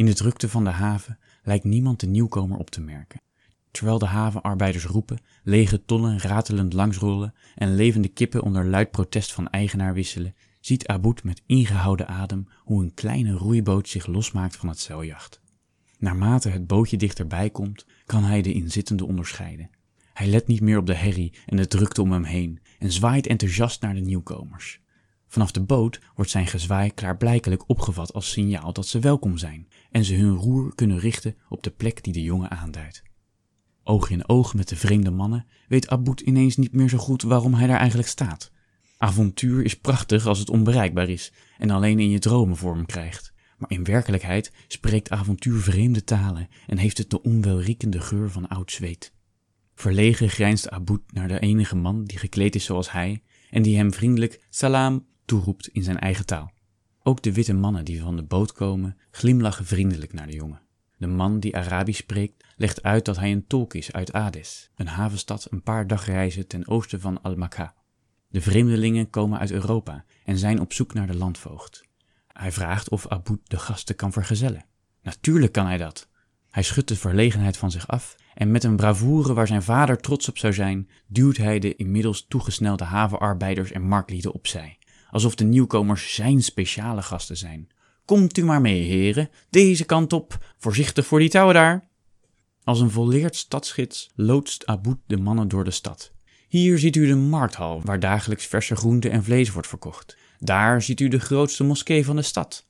In 0.00 0.06
de 0.06 0.14
drukte 0.14 0.48
van 0.48 0.64
de 0.64 0.70
haven 0.70 1.18
lijkt 1.42 1.64
niemand 1.64 2.00
de 2.00 2.06
nieuwkomer 2.06 2.58
op 2.58 2.70
te 2.70 2.80
merken. 2.80 3.20
Terwijl 3.70 3.98
de 3.98 4.06
havenarbeiders 4.06 4.84
roepen, 4.84 5.18
lege 5.42 5.84
tonnen 5.84 6.18
ratelend 6.18 6.72
langsrollen 6.72 7.34
en 7.54 7.74
levende 7.74 8.08
kippen 8.08 8.42
onder 8.42 8.66
luid 8.66 8.90
protest 8.90 9.32
van 9.32 9.48
eigenaar 9.48 9.94
wisselen, 9.94 10.34
ziet 10.60 10.86
Aboud 10.86 11.24
met 11.24 11.42
ingehouden 11.46 12.08
adem 12.08 12.48
hoe 12.58 12.82
een 12.82 12.94
kleine 12.94 13.32
roeiboot 13.32 13.88
zich 13.88 14.06
losmaakt 14.06 14.56
van 14.56 14.68
het 14.68 14.78
zeiljacht. 14.78 15.40
Naarmate 15.98 16.48
het 16.48 16.66
bootje 16.66 16.96
dichterbij 16.96 17.50
komt, 17.50 17.86
kan 18.06 18.24
hij 18.24 18.42
de 18.42 18.52
inzittenden 18.52 19.06
onderscheiden. 19.06 19.70
Hij 20.12 20.26
let 20.26 20.46
niet 20.46 20.60
meer 20.60 20.78
op 20.78 20.86
de 20.86 20.94
herrie 20.94 21.34
en 21.46 21.56
de 21.56 21.66
drukte 21.66 22.02
om 22.02 22.12
hem 22.12 22.24
heen 22.24 22.60
en 22.78 22.92
zwaait 22.92 23.26
enthousiast 23.26 23.82
naar 23.82 23.94
de 23.94 24.00
nieuwkomers. 24.00 24.80
Vanaf 25.30 25.50
de 25.50 25.60
boot 25.60 26.00
wordt 26.14 26.30
zijn 26.30 26.46
gezwaai 26.46 26.94
klaarblijkelijk 26.94 27.68
opgevat 27.68 28.12
als 28.12 28.30
signaal 28.30 28.72
dat 28.72 28.86
ze 28.86 28.98
welkom 28.98 29.38
zijn 29.38 29.68
en 29.90 30.04
ze 30.04 30.14
hun 30.14 30.36
roer 30.36 30.74
kunnen 30.74 30.98
richten 30.98 31.36
op 31.48 31.62
de 31.62 31.70
plek 31.70 32.02
die 32.02 32.12
de 32.12 32.22
jongen 32.22 32.50
aanduidt. 32.50 33.02
Oog 33.84 34.10
in 34.10 34.28
oog 34.28 34.54
met 34.54 34.68
de 34.68 34.76
vreemde 34.76 35.10
mannen 35.10 35.46
weet 35.68 35.88
Aboud 35.88 36.20
ineens 36.20 36.56
niet 36.56 36.72
meer 36.72 36.88
zo 36.88 36.98
goed 36.98 37.22
waarom 37.22 37.54
hij 37.54 37.66
daar 37.66 37.78
eigenlijk 37.78 38.08
staat. 38.08 38.52
Avontuur 38.98 39.64
is 39.64 39.78
prachtig 39.78 40.26
als 40.26 40.38
het 40.38 40.50
onbereikbaar 40.50 41.08
is 41.08 41.32
en 41.58 41.70
alleen 41.70 41.98
in 41.98 42.10
je 42.10 42.18
dromen 42.18 42.56
vorm 42.56 42.86
krijgt. 42.86 43.32
Maar 43.58 43.70
in 43.70 43.84
werkelijkheid 43.84 44.52
spreekt 44.68 45.10
avontuur 45.10 45.60
vreemde 45.60 46.04
talen 46.04 46.48
en 46.66 46.78
heeft 46.78 46.98
het 46.98 47.10
de 47.10 47.22
onwelriekende 47.22 48.00
geur 48.00 48.30
van 48.30 48.48
oud 48.48 48.72
zweet. 48.72 49.12
Verlegen 49.74 50.28
grijnst 50.28 50.70
Aboud 50.70 51.12
naar 51.12 51.28
de 51.28 51.38
enige 51.38 51.76
man 51.76 52.04
die 52.04 52.18
gekleed 52.18 52.54
is 52.54 52.64
zoals 52.64 52.92
hij 52.92 53.22
en 53.50 53.62
die 53.62 53.76
hem 53.76 53.92
vriendelijk 53.92 54.46
salam 54.50 55.06
toeroept 55.24 55.68
in 55.68 55.82
zijn 55.82 55.98
eigen 55.98 56.26
taal. 56.26 56.52
Ook 57.10 57.22
de 57.22 57.32
witte 57.32 57.52
mannen 57.52 57.84
die 57.84 58.00
van 58.00 58.16
de 58.16 58.22
boot 58.22 58.52
komen 58.52 58.96
glimlachen 59.10 59.64
vriendelijk 59.64 60.12
naar 60.12 60.26
de 60.26 60.32
jongen. 60.32 60.60
De 60.96 61.06
man 61.06 61.40
die 61.40 61.56
Arabisch 61.56 62.00
spreekt 62.00 62.44
legt 62.56 62.82
uit 62.82 63.04
dat 63.04 63.16
hij 63.16 63.32
een 63.32 63.46
tolk 63.46 63.74
is 63.74 63.92
uit 63.92 64.12
Ades, 64.12 64.70
een 64.76 64.86
havenstad 64.86 65.46
een 65.50 65.62
paar 65.62 65.86
dagreizen 65.86 66.46
ten 66.46 66.68
oosten 66.68 67.00
van 67.00 67.22
Al-Makka. 67.22 67.74
De 68.28 68.40
vreemdelingen 68.40 69.10
komen 69.10 69.38
uit 69.38 69.50
Europa 69.50 70.04
en 70.24 70.38
zijn 70.38 70.60
op 70.60 70.72
zoek 70.72 70.94
naar 70.94 71.06
de 71.06 71.16
landvoogd. 71.16 71.84
Hij 72.26 72.52
vraagt 72.52 72.88
of 72.88 73.08
Aboud 73.08 73.40
de 73.44 73.58
gasten 73.58 73.96
kan 73.96 74.12
vergezellen. 74.12 74.64
Natuurlijk 75.02 75.52
kan 75.52 75.66
hij 75.66 75.76
dat. 75.76 76.08
Hij 76.50 76.62
schudt 76.62 76.88
de 76.88 76.96
verlegenheid 76.96 77.56
van 77.56 77.70
zich 77.70 77.88
af 77.88 78.16
en 78.34 78.50
met 78.50 78.64
een 78.64 78.76
bravoure 78.76 79.34
waar 79.34 79.46
zijn 79.46 79.62
vader 79.62 79.96
trots 80.00 80.28
op 80.28 80.38
zou 80.38 80.52
zijn, 80.52 80.88
duwt 81.06 81.36
hij 81.36 81.58
de 81.58 81.76
inmiddels 81.76 82.26
toegesnelde 82.28 82.84
havenarbeiders 82.84 83.72
en 83.72 83.82
marktlieden 83.82 84.32
opzij, 84.32 84.78
alsof 85.10 85.34
de 85.34 85.44
nieuwkomers 85.44 86.14
zijn 86.14 86.42
speciale 86.42 87.02
gasten 87.02 87.36
zijn. 87.36 87.68
Komt 88.04 88.36
u 88.38 88.44
maar 88.44 88.60
mee, 88.60 88.82
heren, 88.82 89.30
deze 89.50 89.84
kant 89.84 90.12
op, 90.12 90.54
voorzichtig 90.58 91.06
voor 91.06 91.18
die 91.18 91.28
touwen 91.28 91.54
daar. 91.54 91.88
Als 92.64 92.80
een 92.80 92.90
volleerd 92.90 93.36
stadsgids 93.36 94.10
loodst 94.14 94.66
Aboud 94.66 94.98
de 95.06 95.16
mannen 95.16 95.48
door 95.48 95.64
de 95.64 95.70
stad. 95.70 96.12
Hier 96.48 96.78
ziet 96.78 96.96
u 96.96 97.06
de 97.06 97.14
markthal, 97.14 97.82
waar 97.84 98.00
dagelijks 98.00 98.46
verse 98.46 98.76
groente 98.76 99.08
en 99.08 99.24
vlees 99.24 99.50
wordt 99.50 99.68
verkocht. 99.68 100.16
Daar 100.38 100.82
ziet 100.82 101.00
u 101.00 101.08
de 101.08 101.20
grootste 101.20 101.64
moskee 101.64 102.04
van 102.04 102.16
de 102.16 102.22
stad. 102.22 102.66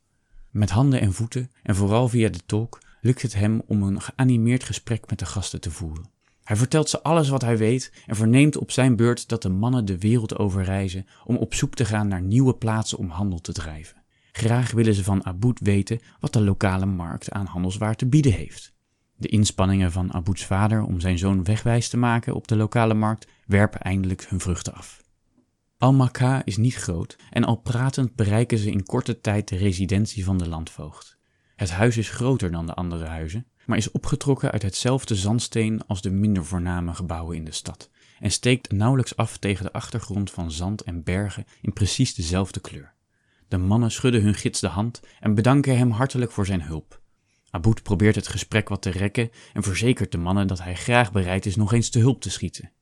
Met 0.50 0.70
handen 0.70 1.00
en 1.00 1.12
voeten, 1.12 1.50
en 1.62 1.75
vooral 1.76 2.09
via 2.09 2.28
de 2.28 2.40
tolk, 2.47 2.78
lukt 3.00 3.23
het 3.23 3.35
hem 3.35 3.62
om 3.66 3.82
een 3.82 4.00
geanimeerd 4.00 4.64
gesprek 4.64 5.11
met 5.11 5.18
de 5.18 5.26
gasten 5.26 5.61
te 5.61 5.70
voeren. 5.70 6.11
Hij 6.50 6.59
vertelt 6.59 6.88
ze 6.88 7.02
alles 7.02 7.28
wat 7.28 7.42
hij 7.42 7.59
weet 7.59 7.92
en 8.07 8.16
verneemt 8.16 8.57
op 8.57 8.71
zijn 8.71 8.97
beurt 8.97 9.28
dat 9.28 9.42
de 9.42 9.49
mannen 9.49 9.85
de 9.85 9.99
wereld 9.99 10.38
overreizen 10.38 11.07
om 11.25 11.37
op 11.37 11.54
zoek 11.54 11.75
te 11.75 11.85
gaan 11.85 12.09
naar 12.09 12.23
nieuwe 12.23 12.54
plaatsen 12.54 12.99
om 12.99 13.09
handel 13.09 13.40
te 13.40 13.52
drijven. 13.52 14.02
Graag 14.33 14.71
willen 14.71 14.95
ze 14.95 15.04
van 15.04 15.26
Aboud 15.26 15.61
weten 15.61 16.00
wat 16.21 16.33
de 16.33 16.40
lokale 16.40 16.87
markt 16.87 17.30
aan 17.30 17.47
handelswaar 17.47 17.97
te 17.97 18.07
bieden 18.07 18.33
heeft. 18.33 18.73
De 19.16 19.28
inspanningen 19.28 19.92
van 19.92 20.12
Abouds 20.12 20.45
vader 20.45 20.83
om 20.83 21.00
zijn 21.00 21.19
zoon 21.19 21.45
wegwijs 21.45 21.88
te 21.88 21.97
maken 21.97 22.35
op 22.35 22.49
de 22.49 22.57
lokale 22.57 22.95
markt 22.95 23.26
werpen 23.47 23.80
eindelijk 23.80 24.26
hun 24.28 24.40
vruchten 24.40 24.75
af. 24.75 25.02
Al-Makka 25.78 26.45
is 26.45 26.57
niet 26.57 26.75
groot 26.75 27.16
en 27.30 27.45
al 27.45 27.57
pratend 27.57 28.14
bereiken 28.14 28.59
ze 28.59 28.71
in 28.71 28.85
korte 28.85 29.21
tijd 29.21 29.49
de 29.49 29.57
residentie 29.57 30.25
van 30.25 30.38
de 30.38 30.49
landvoogd. 30.49 31.19
Het 31.57 31.71
huis 31.71 31.97
is 31.97 32.11
groter 32.11 32.50
dan 32.50 32.66
de 32.66 32.75
andere 32.75 33.04
huizen, 33.04 33.47
maar 33.70 33.78
is 33.78 33.90
opgetrokken 33.90 34.50
uit 34.50 34.62
hetzelfde 34.62 35.14
zandsteen 35.14 35.86
als 35.86 36.02
de 36.02 36.10
minder 36.10 36.44
voorname 36.44 36.94
gebouwen 36.94 37.36
in 37.36 37.44
de 37.44 37.52
stad 37.52 37.90
en 38.20 38.30
steekt 38.30 38.72
nauwelijks 38.72 39.16
af 39.16 39.36
tegen 39.36 39.64
de 39.64 39.72
achtergrond 39.72 40.30
van 40.30 40.50
zand 40.50 40.82
en 40.82 41.02
bergen 41.02 41.44
in 41.60 41.72
precies 41.72 42.14
dezelfde 42.14 42.60
kleur. 42.60 42.94
De 43.48 43.58
mannen 43.58 43.90
schudden 43.90 44.22
hun 44.22 44.34
gids 44.34 44.60
de 44.60 44.66
hand 44.66 45.00
en 45.20 45.34
bedanken 45.34 45.78
hem 45.78 45.90
hartelijk 45.90 46.32
voor 46.32 46.46
zijn 46.46 46.62
hulp. 46.62 47.00
Aboud 47.50 47.82
probeert 47.82 48.14
het 48.14 48.28
gesprek 48.28 48.68
wat 48.68 48.82
te 48.82 48.90
rekken 48.90 49.30
en 49.52 49.62
verzekert 49.62 50.12
de 50.12 50.18
mannen 50.18 50.46
dat 50.46 50.62
hij 50.62 50.74
graag 50.74 51.12
bereid 51.12 51.46
is 51.46 51.56
nog 51.56 51.72
eens 51.72 51.90
te 51.90 51.98
hulp 51.98 52.20
te 52.20 52.30
schieten. 52.30 52.72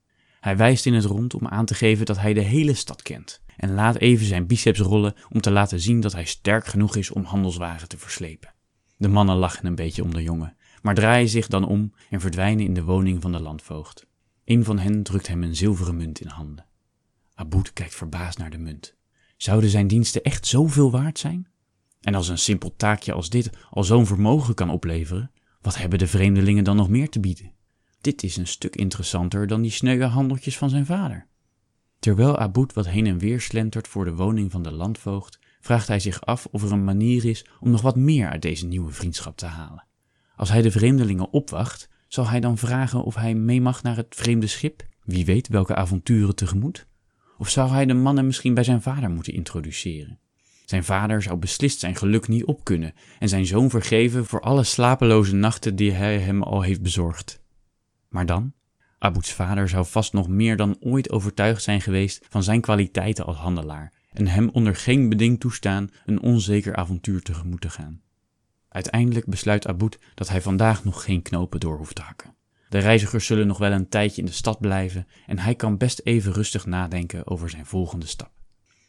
Hij 0.40 0.56
wijst 0.56 0.86
in 0.86 0.94
het 0.94 1.04
rond 1.04 1.34
om 1.34 1.48
aan 1.48 1.66
te 1.66 1.74
geven 1.74 2.06
dat 2.06 2.18
hij 2.18 2.34
de 2.34 2.40
hele 2.40 2.74
stad 2.74 3.02
kent 3.02 3.42
en 3.56 3.74
laat 3.74 3.96
even 3.96 4.26
zijn 4.26 4.46
biceps 4.46 4.80
rollen 4.80 5.14
om 5.28 5.40
te 5.40 5.50
laten 5.50 5.80
zien 5.80 6.00
dat 6.00 6.12
hij 6.12 6.24
sterk 6.24 6.66
genoeg 6.66 6.96
is 6.96 7.10
om 7.10 7.24
handelswagen 7.24 7.88
te 7.88 7.98
verslepen. 7.98 8.56
De 8.96 9.08
mannen 9.08 9.36
lachen 9.36 9.66
een 9.66 9.74
beetje 9.74 10.02
om 10.02 10.14
de 10.14 10.22
jongen, 10.22 10.56
maar 10.82 10.94
draaien 10.94 11.28
zich 11.28 11.46
dan 11.46 11.66
om 11.66 11.92
en 12.10 12.20
verdwijnen 12.20 12.64
in 12.64 12.74
de 12.74 12.84
woning 12.84 13.22
van 13.22 13.32
de 13.32 13.40
landvoogd. 13.40 14.06
Een 14.44 14.64
van 14.64 14.78
hen 14.78 15.02
drukt 15.02 15.26
hem 15.26 15.42
een 15.42 15.56
zilveren 15.56 15.96
munt 15.96 16.20
in 16.20 16.28
handen. 16.28 16.66
Aboud 17.34 17.72
kijkt 17.72 17.94
verbaasd 17.94 18.38
naar 18.38 18.50
de 18.50 18.58
munt. 18.58 18.96
Zouden 19.36 19.70
zijn 19.70 19.86
diensten 19.86 20.22
echt 20.22 20.46
zoveel 20.46 20.90
waard 20.90 21.18
zijn? 21.18 21.48
En 22.00 22.14
als 22.14 22.28
een 22.28 22.38
simpel 22.38 22.74
taakje 22.76 23.12
als 23.12 23.30
dit 23.30 23.50
al 23.70 23.84
zo'n 23.84 24.06
vermogen 24.06 24.54
kan 24.54 24.70
opleveren, 24.70 25.30
wat 25.60 25.76
hebben 25.76 25.98
de 25.98 26.06
vreemdelingen 26.06 26.64
dan 26.64 26.76
nog 26.76 26.88
meer 26.88 27.08
te 27.08 27.20
bieden? 27.20 27.52
Dit 28.00 28.22
is 28.22 28.36
een 28.36 28.46
stuk 28.46 28.76
interessanter 28.76 29.46
dan 29.46 29.62
die 29.62 29.70
sneuwe 29.70 30.04
handeltjes 30.04 30.58
van 30.58 30.70
zijn 30.70 30.86
vader. 30.86 31.26
Terwijl 31.98 32.38
Aboud 32.38 32.72
wat 32.72 32.88
heen 32.88 33.06
en 33.06 33.18
weer 33.18 33.40
slentert 33.40 33.88
voor 33.88 34.04
de 34.04 34.14
woning 34.14 34.50
van 34.50 34.62
de 34.62 34.72
landvoogd, 34.72 35.38
vraagt 35.60 35.88
hij 35.88 36.00
zich 36.00 36.24
af 36.24 36.46
of 36.50 36.62
er 36.62 36.72
een 36.72 36.84
manier 36.84 37.24
is 37.24 37.46
om 37.60 37.70
nog 37.70 37.80
wat 37.80 37.96
meer 37.96 38.28
uit 38.28 38.42
deze 38.42 38.66
nieuwe 38.66 38.92
vriendschap 38.92 39.36
te 39.36 39.46
halen. 39.46 39.86
Als 40.38 40.48
hij 40.48 40.62
de 40.62 40.70
vreemdelingen 40.70 41.30
opwacht, 41.30 41.88
zal 42.08 42.28
hij 42.28 42.40
dan 42.40 42.58
vragen 42.58 43.04
of 43.04 43.14
hij 43.14 43.34
mee 43.34 43.60
mag 43.60 43.82
naar 43.82 43.96
het 43.96 44.14
vreemde 44.14 44.46
schip? 44.46 44.82
Wie 45.04 45.24
weet 45.24 45.48
welke 45.48 45.74
avonturen 45.74 46.34
tegemoet? 46.34 46.86
Of 47.38 47.48
zou 47.48 47.70
hij 47.70 47.86
de 47.86 47.94
mannen 47.94 48.26
misschien 48.26 48.54
bij 48.54 48.64
zijn 48.64 48.82
vader 48.82 49.10
moeten 49.10 49.32
introduceren? 49.32 50.18
Zijn 50.64 50.84
vader 50.84 51.22
zou 51.22 51.36
beslist 51.36 51.80
zijn 51.80 51.96
geluk 51.96 52.28
niet 52.28 52.44
opkunnen 52.44 52.94
en 53.18 53.28
zijn 53.28 53.46
zoon 53.46 53.70
vergeven 53.70 54.26
voor 54.26 54.40
alle 54.40 54.64
slapeloze 54.64 55.34
nachten 55.34 55.76
die 55.76 55.92
hij 55.92 56.18
hem 56.18 56.42
al 56.42 56.62
heeft 56.62 56.82
bezorgd. 56.82 57.42
Maar 58.08 58.26
dan? 58.26 58.52
Abouds 58.98 59.32
vader 59.32 59.68
zou 59.68 59.86
vast 59.86 60.12
nog 60.12 60.28
meer 60.28 60.56
dan 60.56 60.76
ooit 60.80 61.10
overtuigd 61.10 61.62
zijn 61.62 61.80
geweest 61.80 62.26
van 62.28 62.42
zijn 62.42 62.60
kwaliteiten 62.60 63.26
als 63.26 63.36
handelaar 63.36 63.92
en 64.12 64.26
hem 64.26 64.48
onder 64.48 64.76
geen 64.76 65.08
beding 65.08 65.40
toestaan 65.40 65.88
een 66.06 66.22
onzeker 66.22 66.76
avontuur 66.76 67.22
tegemoet 67.22 67.60
te 67.60 67.70
gaan. 67.70 68.02
Uiteindelijk 68.78 69.26
besluit 69.26 69.66
Aboud 69.66 69.98
dat 70.14 70.28
hij 70.28 70.42
vandaag 70.42 70.84
nog 70.84 71.04
geen 71.04 71.22
knopen 71.22 71.60
door 71.60 71.76
hoeft 71.76 71.94
te 71.94 72.02
hakken. 72.02 72.34
De 72.68 72.78
reizigers 72.78 73.26
zullen 73.26 73.46
nog 73.46 73.58
wel 73.58 73.72
een 73.72 73.88
tijdje 73.88 74.20
in 74.20 74.26
de 74.26 74.32
stad 74.32 74.60
blijven 74.60 75.06
en 75.26 75.38
hij 75.38 75.54
kan 75.54 75.76
best 75.76 76.00
even 76.04 76.32
rustig 76.32 76.66
nadenken 76.66 77.26
over 77.26 77.50
zijn 77.50 77.66
volgende 77.66 78.06
stap. 78.06 78.30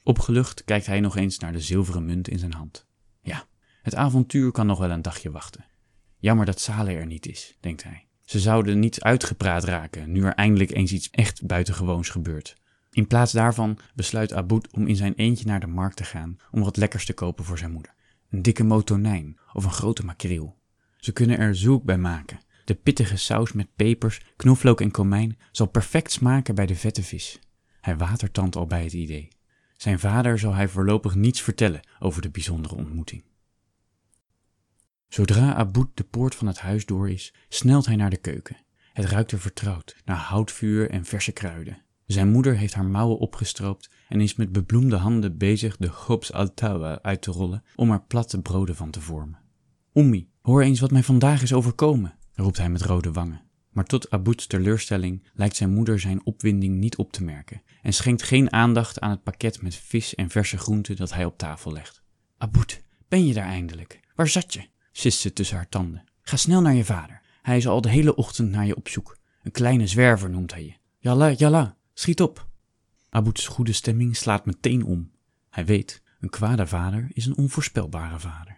Opgelucht 0.04 0.64
kijkt 0.64 0.86
hij 0.86 1.00
nog 1.00 1.16
eens 1.16 1.40
naar 1.40 1.52
de 1.52 1.60
zilveren 1.60 2.06
munt 2.06 2.28
in 2.28 2.40
zijn 2.40 2.54
hand. 2.54 2.86
Ja, 3.22 3.46
het 3.82 3.96
avontuur 3.96 4.52
kan 4.52 4.66
nog 4.66 4.80
wel 4.80 4.92
een 4.92 5.02
dagje 5.02 5.32
wachten. 5.32 5.66
Jammer 6.18 6.46
dat 6.46 6.60
Saleh 6.60 6.98
er 6.98 7.06
niet 7.06 7.28
is, 7.28 7.58
denkt 7.60 7.84
hij. 7.84 8.08
Ze 8.26 8.40
zouden 8.40 8.80
niet 8.80 9.02
uitgepraat 9.02 9.64
raken 9.64 10.12
nu 10.12 10.24
er 10.24 10.34
eindelijk 10.34 10.72
eens 10.72 10.92
iets 10.92 11.10
echt 11.10 11.46
buitengewoons 11.46 12.10
gebeurt. 12.10 12.56
In 12.92 13.08
plaats 13.08 13.32
daarvan 13.32 13.80
besluit 13.96 14.34
Aboud 14.34 14.68
om 14.72 14.88
in 14.88 14.96
zijn 14.96 15.14
eentje 15.14 15.46
naar 15.46 15.60
de 15.60 15.68
markt 15.68 15.98
te 15.98 16.04
gaan 16.04 16.38
om 16.52 16.64
wat 16.64 16.78
lekkers 16.78 17.06
te 17.06 17.14
kopen 17.14 17.46
voor 17.46 17.58
zijn 17.58 17.72
moeder. 17.72 17.98
Een 18.30 18.42
dikke 18.42 18.64
motonijn 18.64 19.38
of 19.54 19.64
een 19.64 19.72
grote 19.72 20.06
makreel. 20.06 20.58
Ze 20.98 21.12
kunnen 21.12 21.38
er 21.38 21.56
zoek 21.56 21.84
bij 21.84 21.98
maken. 21.98 22.40
De 22.66 22.76
pittige 22.76 23.18
saus 23.18 23.54
met 23.54 23.76
pepers, 23.76 24.22
knoflook 24.36 24.82
en 24.82 24.92
komijn 24.92 25.38
zal 25.52 25.68
perfect 25.68 26.12
smaken 26.12 26.56
bij 26.56 26.66
de 26.66 26.76
vette 26.76 27.04
vis. 27.04 27.40
Hij 27.82 27.98
watertandt 27.98 28.56
al 28.56 28.66
bij 28.66 28.84
het 28.84 28.94
idee. 28.94 29.28
Zijn 29.78 30.00
vader 30.00 30.40
zal 30.40 30.54
hij 30.54 30.68
voorlopig 30.68 31.16
niets 31.16 31.42
vertellen 31.42 31.88
over 32.00 32.22
de 32.22 32.30
bijzondere 32.30 32.76
ontmoeting. 32.76 33.24
Zodra 35.08 35.54
Aboud 35.54 35.90
de 35.94 36.04
poort 36.04 36.36
van 36.36 36.48
het 36.48 36.60
huis 36.60 36.86
door 36.86 37.10
is, 37.10 37.34
snelt 37.48 37.86
hij 37.86 37.96
naar 37.96 38.10
de 38.10 38.18
keuken. 38.18 38.58
Het 38.94 39.06
ruikt 39.06 39.32
er 39.32 39.40
vertrouwd, 39.40 39.96
naar 40.06 40.18
houtvuur 40.18 40.90
en 40.90 41.06
verse 41.06 41.32
kruiden. 41.32 41.82
Zijn 42.12 42.32
moeder 42.32 42.58
heeft 42.58 42.74
haar 42.74 42.86
mouwen 42.86 43.18
opgestroopt 43.18 43.90
en 44.08 44.22
is 44.22 44.36
met 44.36 44.52
bebloemde 44.52 44.96
handen 44.96 45.38
bezig 45.38 45.78
de 45.78 45.90
khobs 45.90 46.34
al-tawa 46.34 47.00
uit 47.02 47.22
te 47.22 47.32
rollen 47.32 47.64
om 47.76 47.92
er 47.92 48.02
platte 48.02 48.42
broden 48.42 48.76
van 48.76 48.90
te 48.90 49.02
vormen. 49.02 49.40
Oemi, 49.94 50.30
hoor 50.42 50.62
eens 50.62 50.80
wat 50.80 50.92
mij 50.92 51.04
vandaag 51.04 51.42
is 51.42 51.54
overkomen, 51.54 52.16
roept 52.34 52.58
hij 52.58 52.70
met 52.70 52.82
rode 52.82 53.12
wangen. 53.12 53.42
Maar 53.72 53.86
tot 53.86 54.10
Abouds 54.10 54.48
teleurstelling 54.48 55.28
lijkt 55.34 55.56
zijn 55.56 55.74
moeder 55.74 56.00
zijn 56.00 56.26
opwinding 56.26 56.78
niet 56.78 56.98
op 56.98 57.12
te 57.12 57.24
merken 57.24 57.62
en 57.82 57.94
schenkt 57.94 58.24
geen 58.24 58.54
aandacht 58.54 59.00
aan 59.00 59.10
het 59.10 59.24
pakket 59.24 59.62
met 59.62 59.76
vis 59.76 60.16
en 60.16 60.30
verse 60.30 60.58
groenten 60.58 60.96
dat 60.96 61.14
hij 61.14 61.26
op 61.26 61.38
tafel 61.38 61.72
legt. 61.72 62.04
Aboud, 62.38 62.82
ben 63.08 63.26
je 63.26 63.34
daar 63.34 63.48
eindelijk? 63.48 64.00
Waar 64.16 64.28
zat 64.28 64.54
je? 64.54 64.68
sist 64.92 65.20
ze 65.20 65.34
tussen 65.34 65.56
haar 65.56 65.70
tanden. 65.70 66.04
Ga 66.22 66.36
snel 66.36 66.62
naar 66.62 66.76
je 66.76 66.86
vader. 66.86 67.22
Hij 67.42 67.58
is 67.58 67.68
al 67.68 67.82
de 67.82 67.90
hele 67.90 68.16
ochtend 68.16 68.52
naar 68.52 68.66
je 68.66 68.76
op 68.76 68.88
zoek. 68.88 69.18
Een 69.44 69.52
kleine 69.52 69.88
zwerver 69.88 70.30
noemt 70.30 70.52
hij 70.52 70.64
je. 70.64 70.74
Jalla, 70.98 71.32
jalla, 71.32 71.78
schiet 72.00 72.22
op. 72.22 72.48
Abouds 73.10 73.48
goede 73.48 73.74
stemming 73.74 74.16
slaat 74.16 74.46
meteen 74.46 74.84
om. 74.84 75.12
Hij 75.50 75.66
weet, 75.66 76.04
een 76.20 76.30
kwade 76.30 76.68
vader 76.68 77.08
is 77.14 77.26
een 77.26 77.38
onvoorspelbare 77.38 78.20
vader. 78.20 78.58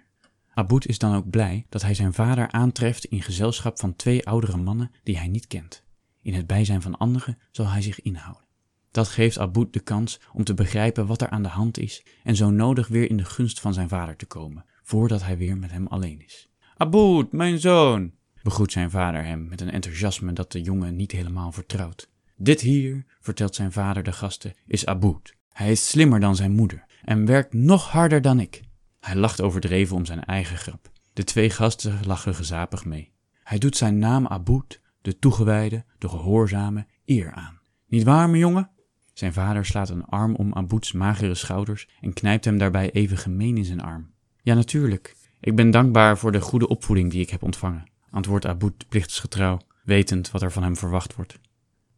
Aboud 0.53 0.86
is 0.86 0.98
dan 0.98 1.15
ook 1.15 1.29
blij 1.29 1.65
dat 1.69 1.81
hij 1.81 1.93
zijn 1.93 2.13
vader 2.13 2.51
aantreft 2.51 3.05
in 3.05 3.21
gezelschap 3.21 3.79
van 3.79 3.95
twee 3.95 4.27
oudere 4.27 4.57
mannen 4.57 4.91
die 5.03 5.17
hij 5.17 5.27
niet 5.27 5.48
kent. 5.48 5.83
In 6.21 6.33
het 6.33 6.48
bijzijn 6.48 6.81
van 6.81 6.98
anderen 6.98 7.38
zal 7.51 7.67
hij 7.67 7.81
zich 7.81 8.01
inhouden. 8.01 8.45
Dat 8.91 9.07
geeft 9.07 9.39
Aboud 9.39 9.74
de 9.74 9.79
kans 9.79 10.19
om 10.33 10.43
te 10.43 10.53
begrijpen 10.53 11.07
wat 11.07 11.21
er 11.21 11.29
aan 11.29 11.43
de 11.43 11.50
hand 11.50 11.77
is 11.77 12.05
en 12.24 12.36
zo 12.36 12.50
nodig 12.50 12.88
weer 12.88 13.10
in 13.10 13.17
de 13.17 13.25
gunst 13.25 13.60
van 13.60 13.74
zijn 13.74 13.89
vader 13.89 14.15
te 14.15 14.25
komen, 14.25 14.65
voordat 14.83 15.24
hij 15.24 15.38
weer 15.38 15.57
met 15.57 15.71
hem 15.71 15.88
alleen 15.88 16.21
is. 16.24 16.50
Aboud, 16.77 17.31
mijn 17.31 17.60
zoon, 17.60 18.12
begroet 18.43 18.71
zijn 18.71 18.89
vader 18.89 19.24
hem 19.24 19.48
met 19.48 19.62
een 19.62 19.71
enthousiasme 19.71 20.33
dat 20.33 20.51
de 20.51 20.62
jongen 20.62 20.95
niet 20.95 21.12
helemaal 21.12 21.51
vertrouwt. 21.51 22.11
Dit 22.43 22.62
hier, 22.62 23.05
vertelt 23.19 23.55
zijn 23.55 23.71
vader 23.71 24.03
de 24.03 24.12
gasten, 24.12 24.53
is 24.67 24.86
Aboud. 24.86 25.36
Hij 25.51 25.71
is 25.71 25.89
slimmer 25.89 26.19
dan 26.19 26.36
zijn 26.36 26.51
moeder 26.51 26.86
en 27.03 27.25
werkt 27.25 27.53
nog 27.53 27.89
harder 27.89 28.21
dan 28.21 28.39
ik. 28.39 28.62
Hij 29.00 29.15
lacht 29.15 29.41
overdreven 29.41 29.95
om 29.95 30.05
zijn 30.05 30.24
eigen 30.24 30.57
grap. 30.57 30.91
De 31.13 31.24
twee 31.24 31.50
gasten 31.50 32.00
lachen 32.05 32.36
gezapig 32.36 32.86
mee. 32.86 33.12
Hij 33.43 33.57
doet 33.57 33.77
zijn 33.77 33.98
naam 33.98 34.27
Aboud, 34.27 34.81
de 35.01 35.19
toegewijde, 35.19 35.86
de 35.98 36.10
gehoorzame, 36.10 36.86
eer 37.05 37.31
aan. 37.31 37.60
Niet 37.88 38.03
waar, 38.03 38.29
mijn 38.29 38.41
jongen? 38.41 38.69
Zijn 39.13 39.33
vader 39.33 39.65
slaat 39.65 39.89
een 39.89 40.05
arm 40.05 40.36
om 40.36 40.53
Abouds 40.53 40.91
magere 40.91 41.36
schouders 41.36 41.88
en 42.00 42.13
knijpt 42.13 42.45
hem 42.45 42.57
daarbij 42.57 42.91
even 42.91 43.17
gemeen 43.17 43.57
in 43.57 43.65
zijn 43.65 43.81
arm. 43.81 44.12
Ja, 44.41 44.53
natuurlijk. 44.53 45.15
Ik 45.39 45.55
ben 45.55 45.71
dankbaar 45.71 46.17
voor 46.17 46.31
de 46.31 46.41
goede 46.41 46.67
opvoeding 46.67 47.12
die 47.12 47.21
ik 47.21 47.29
heb 47.29 47.43
ontvangen, 47.43 47.91
antwoordt 48.10 48.45
Aboud 48.45 48.88
plichtsgetrouw, 48.89 49.60
wetend 49.83 50.31
wat 50.31 50.41
er 50.41 50.51
van 50.51 50.63
hem 50.63 50.75
verwacht 50.75 51.15
wordt. 51.15 51.39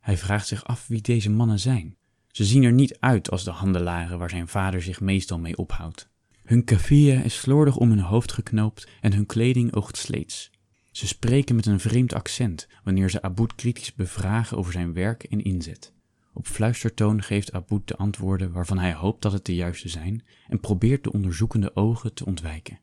Hij 0.03 0.17
vraagt 0.17 0.47
zich 0.47 0.63
af 0.65 0.87
wie 0.87 1.01
deze 1.01 1.29
mannen 1.29 1.59
zijn. 1.59 1.95
Ze 2.31 2.45
zien 2.45 2.63
er 2.63 2.71
niet 2.71 2.99
uit 2.99 3.31
als 3.31 3.43
de 3.43 3.51
handelaren 3.51 4.19
waar 4.19 4.29
zijn 4.29 4.47
vader 4.47 4.81
zich 4.81 5.01
meestal 5.01 5.39
mee 5.39 5.57
ophoudt. 5.57 6.09
Hun 6.43 6.63
kafia 6.63 7.21
is 7.21 7.39
slordig 7.39 7.77
om 7.77 7.89
hun 7.89 7.99
hoofd 7.99 8.31
geknoopt 8.31 8.87
en 9.01 9.13
hun 9.13 9.25
kleding 9.25 9.73
oogt 9.75 9.97
sleets. 9.97 10.51
Ze 10.91 11.07
spreken 11.07 11.55
met 11.55 11.65
een 11.65 11.79
vreemd 11.79 12.13
accent 12.13 12.67
wanneer 12.83 13.09
ze 13.09 13.21
Aboud 13.21 13.55
kritisch 13.55 13.93
bevragen 13.93 14.57
over 14.57 14.71
zijn 14.71 14.93
werk 14.93 15.23
en 15.23 15.43
inzet. 15.43 15.93
Op 16.33 16.47
fluistertoon 16.47 17.21
geeft 17.21 17.53
Aboud 17.53 17.87
de 17.87 17.95
antwoorden 17.95 18.51
waarvan 18.51 18.77
hij 18.77 18.93
hoopt 18.93 19.21
dat 19.21 19.31
het 19.31 19.45
de 19.45 19.55
juiste 19.55 19.89
zijn 19.89 20.23
en 20.47 20.59
probeert 20.59 21.03
de 21.03 21.11
onderzoekende 21.11 21.75
ogen 21.75 22.13
te 22.13 22.25
ontwijken. 22.25 22.79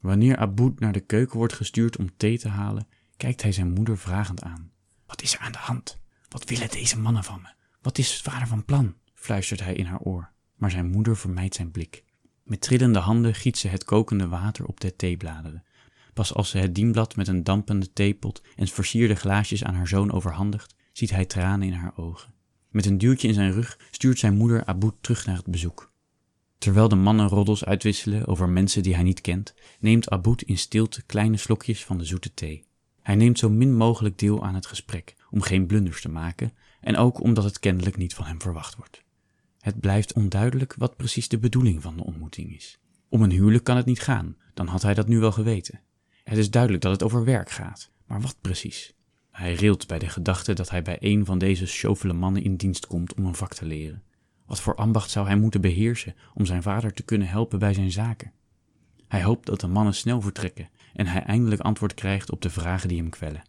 Wanneer 0.00 0.36
Aboud 0.36 0.80
naar 0.80 0.92
de 0.92 1.00
keuken 1.00 1.36
wordt 1.36 1.52
gestuurd 1.52 1.96
om 1.96 2.16
thee 2.16 2.38
te 2.38 2.48
halen, 2.48 2.86
kijkt 3.16 3.42
hij 3.42 3.52
zijn 3.52 3.72
moeder 3.72 3.98
vragend 3.98 4.42
aan. 4.42 4.70
Wat 5.06 5.22
is 5.22 5.34
er 5.34 5.40
aan 5.40 5.52
de 5.52 5.58
hand? 5.58 6.00
Wat 6.30 6.44
willen 6.44 6.70
deze 6.70 6.98
mannen 6.98 7.24
van 7.24 7.40
me? 7.42 7.48
Wat 7.82 7.98
is 7.98 8.20
vader 8.20 8.46
van 8.46 8.64
plan? 8.64 8.94
fluistert 9.14 9.60
hij 9.60 9.74
in 9.74 9.84
haar 9.84 10.00
oor, 10.00 10.32
maar 10.56 10.70
zijn 10.70 10.90
moeder 10.90 11.16
vermijdt 11.16 11.54
zijn 11.54 11.70
blik. 11.70 12.04
Met 12.44 12.60
trillende 12.60 12.98
handen 12.98 13.34
giet 13.34 13.58
ze 13.58 13.68
het 13.68 13.84
kokende 13.84 14.28
water 14.28 14.66
op 14.66 14.80
de 14.80 14.96
theebladeren. 14.96 15.64
Pas 16.14 16.34
als 16.34 16.50
ze 16.50 16.58
het 16.58 16.74
dienblad 16.74 17.16
met 17.16 17.28
een 17.28 17.44
dampende 17.44 17.92
theepot 17.92 18.42
en 18.56 18.68
versierde 18.68 19.14
glaasjes 19.14 19.64
aan 19.64 19.74
haar 19.74 19.88
zoon 19.88 20.12
overhandigt, 20.12 20.74
ziet 20.92 21.10
hij 21.10 21.24
tranen 21.24 21.66
in 21.66 21.72
haar 21.72 21.92
ogen. 21.96 22.34
Met 22.68 22.86
een 22.86 22.98
duwtje 22.98 23.28
in 23.28 23.34
zijn 23.34 23.52
rug 23.52 23.78
stuurt 23.90 24.18
zijn 24.18 24.36
moeder 24.36 24.64
Aboud 24.64 24.96
terug 25.00 25.26
naar 25.26 25.36
het 25.36 25.46
bezoek. 25.46 25.92
Terwijl 26.58 26.88
de 26.88 26.96
mannen 26.96 27.28
roddels 27.28 27.64
uitwisselen 27.64 28.26
over 28.26 28.48
mensen 28.48 28.82
die 28.82 28.94
hij 28.94 29.02
niet 29.02 29.20
kent, 29.20 29.54
neemt 29.80 30.10
Aboud 30.10 30.42
in 30.42 30.58
stilte 30.58 31.02
kleine 31.02 31.36
slokjes 31.36 31.84
van 31.84 31.98
de 31.98 32.04
zoete 32.04 32.34
thee. 32.34 32.64
Hij 33.00 33.14
neemt 33.14 33.38
zo 33.38 33.48
min 33.48 33.76
mogelijk 33.76 34.18
deel 34.18 34.44
aan 34.44 34.54
het 34.54 34.66
gesprek, 34.66 35.14
om 35.30 35.40
geen 35.40 35.66
blunders 35.66 36.00
te 36.00 36.08
maken 36.08 36.52
en 36.80 36.96
ook 36.96 37.20
omdat 37.20 37.44
het 37.44 37.58
kennelijk 37.58 37.96
niet 37.96 38.14
van 38.14 38.24
hem 38.24 38.40
verwacht 38.40 38.76
wordt. 38.76 39.04
Het 39.58 39.80
blijft 39.80 40.12
onduidelijk 40.12 40.74
wat 40.78 40.96
precies 40.96 41.28
de 41.28 41.38
bedoeling 41.38 41.82
van 41.82 41.96
de 41.96 42.04
ontmoeting 42.04 42.54
is. 42.54 42.78
Om 43.08 43.22
een 43.22 43.30
huwelijk 43.30 43.64
kan 43.64 43.76
het 43.76 43.86
niet 43.86 44.00
gaan, 44.00 44.36
dan 44.54 44.66
had 44.66 44.82
hij 44.82 44.94
dat 44.94 45.08
nu 45.08 45.18
wel 45.18 45.32
geweten. 45.32 45.80
Het 46.24 46.38
is 46.38 46.50
duidelijk 46.50 46.82
dat 46.82 46.92
het 46.92 47.02
over 47.02 47.24
werk 47.24 47.50
gaat, 47.50 47.90
maar 48.06 48.20
wat 48.20 48.36
precies? 48.40 48.94
Hij 49.30 49.54
rilt 49.54 49.86
bij 49.86 49.98
de 49.98 50.08
gedachte 50.08 50.52
dat 50.52 50.70
hij 50.70 50.82
bij 50.82 50.96
een 51.00 51.24
van 51.24 51.38
deze 51.38 51.66
sjovele 51.66 52.12
mannen 52.12 52.42
in 52.42 52.56
dienst 52.56 52.86
komt 52.86 53.14
om 53.14 53.24
een 53.24 53.34
vak 53.34 53.54
te 53.54 53.64
leren. 53.64 54.02
Wat 54.46 54.60
voor 54.60 54.74
ambacht 54.74 55.10
zou 55.10 55.26
hij 55.26 55.36
moeten 55.36 55.60
beheersen 55.60 56.14
om 56.34 56.46
zijn 56.46 56.62
vader 56.62 56.92
te 56.92 57.02
kunnen 57.02 57.28
helpen 57.28 57.58
bij 57.58 57.74
zijn 57.74 57.90
zaken? 57.90 58.32
Hij 59.08 59.22
hoopt 59.22 59.46
dat 59.46 59.60
de 59.60 59.66
mannen 59.66 59.94
snel 59.94 60.20
vertrekken 60.20 60.68
en 60.92 61.06
hij 61.06 61.22
eindelijk 61.22 61.60
antwoord 61.60 61.94
krijgt 61.94 62.30
op 62.30 62.42
de 62.42 62.50
vragen 62.50 62.88
die 62.88 62.98
hem 62.98 63.10
kwellen. 63.10 63.42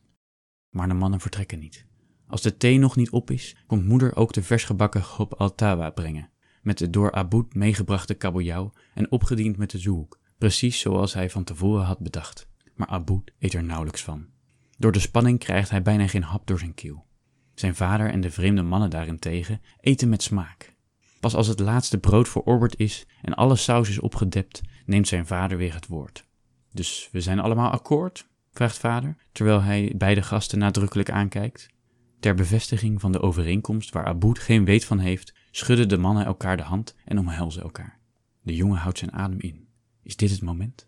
Maar 0.72 0.88
de 0.88 0.94
mannen 0.94 1.20
vertrekken 1.20 1.60
niet. 1.60 1.86
Als 2.28 2.42
de 2.42 2.58
thee 2.58 2.78
nog 2.78 2.96
niet 2.96 3.10
op 3.10 3.32
is, 3.32 3.56
komt 3.68 3.86
moeder 3.86 4.16
ook 4.16 4.34
de 4.34 4.44
versgebakken 4.44 5.02
hop 5.02 5.34
al-tawa 5.34 5.90
brengen, 5.90 6.30
met 6.62 6.78
de 6.78 6.90
door 6.90 7.12
Aboud 7.12 7.54
meegebrachte 7.54 8.14
kabeljauw 8.14 8.72
en 8.94 9.12
opgediend 9.12 9.58
met 9.58 9.70
de 9.70 9.78
zoek, 9.78 10.20
precies 10.38 10.80
zoals 10.80 11.14
hij 11.14 11.30
van 11.30 11.44
tevoren 11.44 11.86
had 11.86 12.00
bedacht. 12.00 12.48
Maar 12.76 12.88
Aboud 12.88 13.32
eet 13.40 13.54
er 13.54 13.64
nauwelijks 13.64 14.04
van. 14.04 14.26
Door 14.78 14.92
de 14.92 15.00
spanning 15.00 15.40
krijgt 15.40 15.70
hij 15.70 15.82
bijna 15.82 16.08
geen 16.08 16.24
hap 16.24 16.48
door 16.48 16.60
zijn 16.60 16.74
keel. 16.74 17.06
Zijn 17.54 17.76
vader 17.76 18.10
en 18.10 18.22
de 18.22 18.32
vreemde 18.32 18.62
mannen 18.62 18.90
daarentegen 18.90 19.62
eten 19.80 20.10
met 20.10 20.24
smaak. 20.24 20.76
Pas 21.20 21.36
als 21.36 21.48
het 21.48 21.60
laatste 21.60 21.98
brood 21.98 22.30
verorberd 22.30 22.80
is 22.80 23.06
en 23.22 23.34
alle 23.34 23.56
saus 23.56 23.90
is 23.90 24.00
opgedept, 24.00 24.62
neemt 24.86 25.08
zijn 25.08 25.26
vader 25.26 25.58
weer 25.58 25.74
het 25.74 25.88
woord. 25.88 26.26
Dus 26.72 27.10
we 27.12 27.22
zijn 27.22 27.40
allemaal 27.40 27.72
akkoord? 27.72 28.30
Vraagt 28.52 28.78
vader, 28.78 29.16
terwijl 29.32 29.62
hij 29.62 29.94
beide 29.98 30.22
gasten 30.22 30.60
nadrukkelijk 30.60 31.12
aankijkt. 31.12 31.70
Ter 32.20 32.36
bevestiging 32.36 33.02
van 33.02 33.12
de 33.12 33.22
overeenkomst 33.22 33.92
waar 33.92 34.06
Aboud 34.06 34.40
geen 34.40 34.66
weet 34.66 34.86
van 34.86 35.00
heeft, 35.00 35.34
schudden 35.52 35.90
de 35.90 35.98
mannen 35.98 36.26
elkaar 36.26 36.58
de 36.58 36.64
hand 36.64 36.96
en 37.06 37.20
omhelzen 37.20 37.62
elkaar. 37.62 38.00
De 38.42 38.56
jongen 38.56 38.78
houdt 38.78 38.98
zijn 38.98 39.14
adem 39.14 39.40
in. 39.40 39.68
Is 40.04 40.16
dit 40.16 40.32
het 40.32 40.42
moment? 40.42 40.88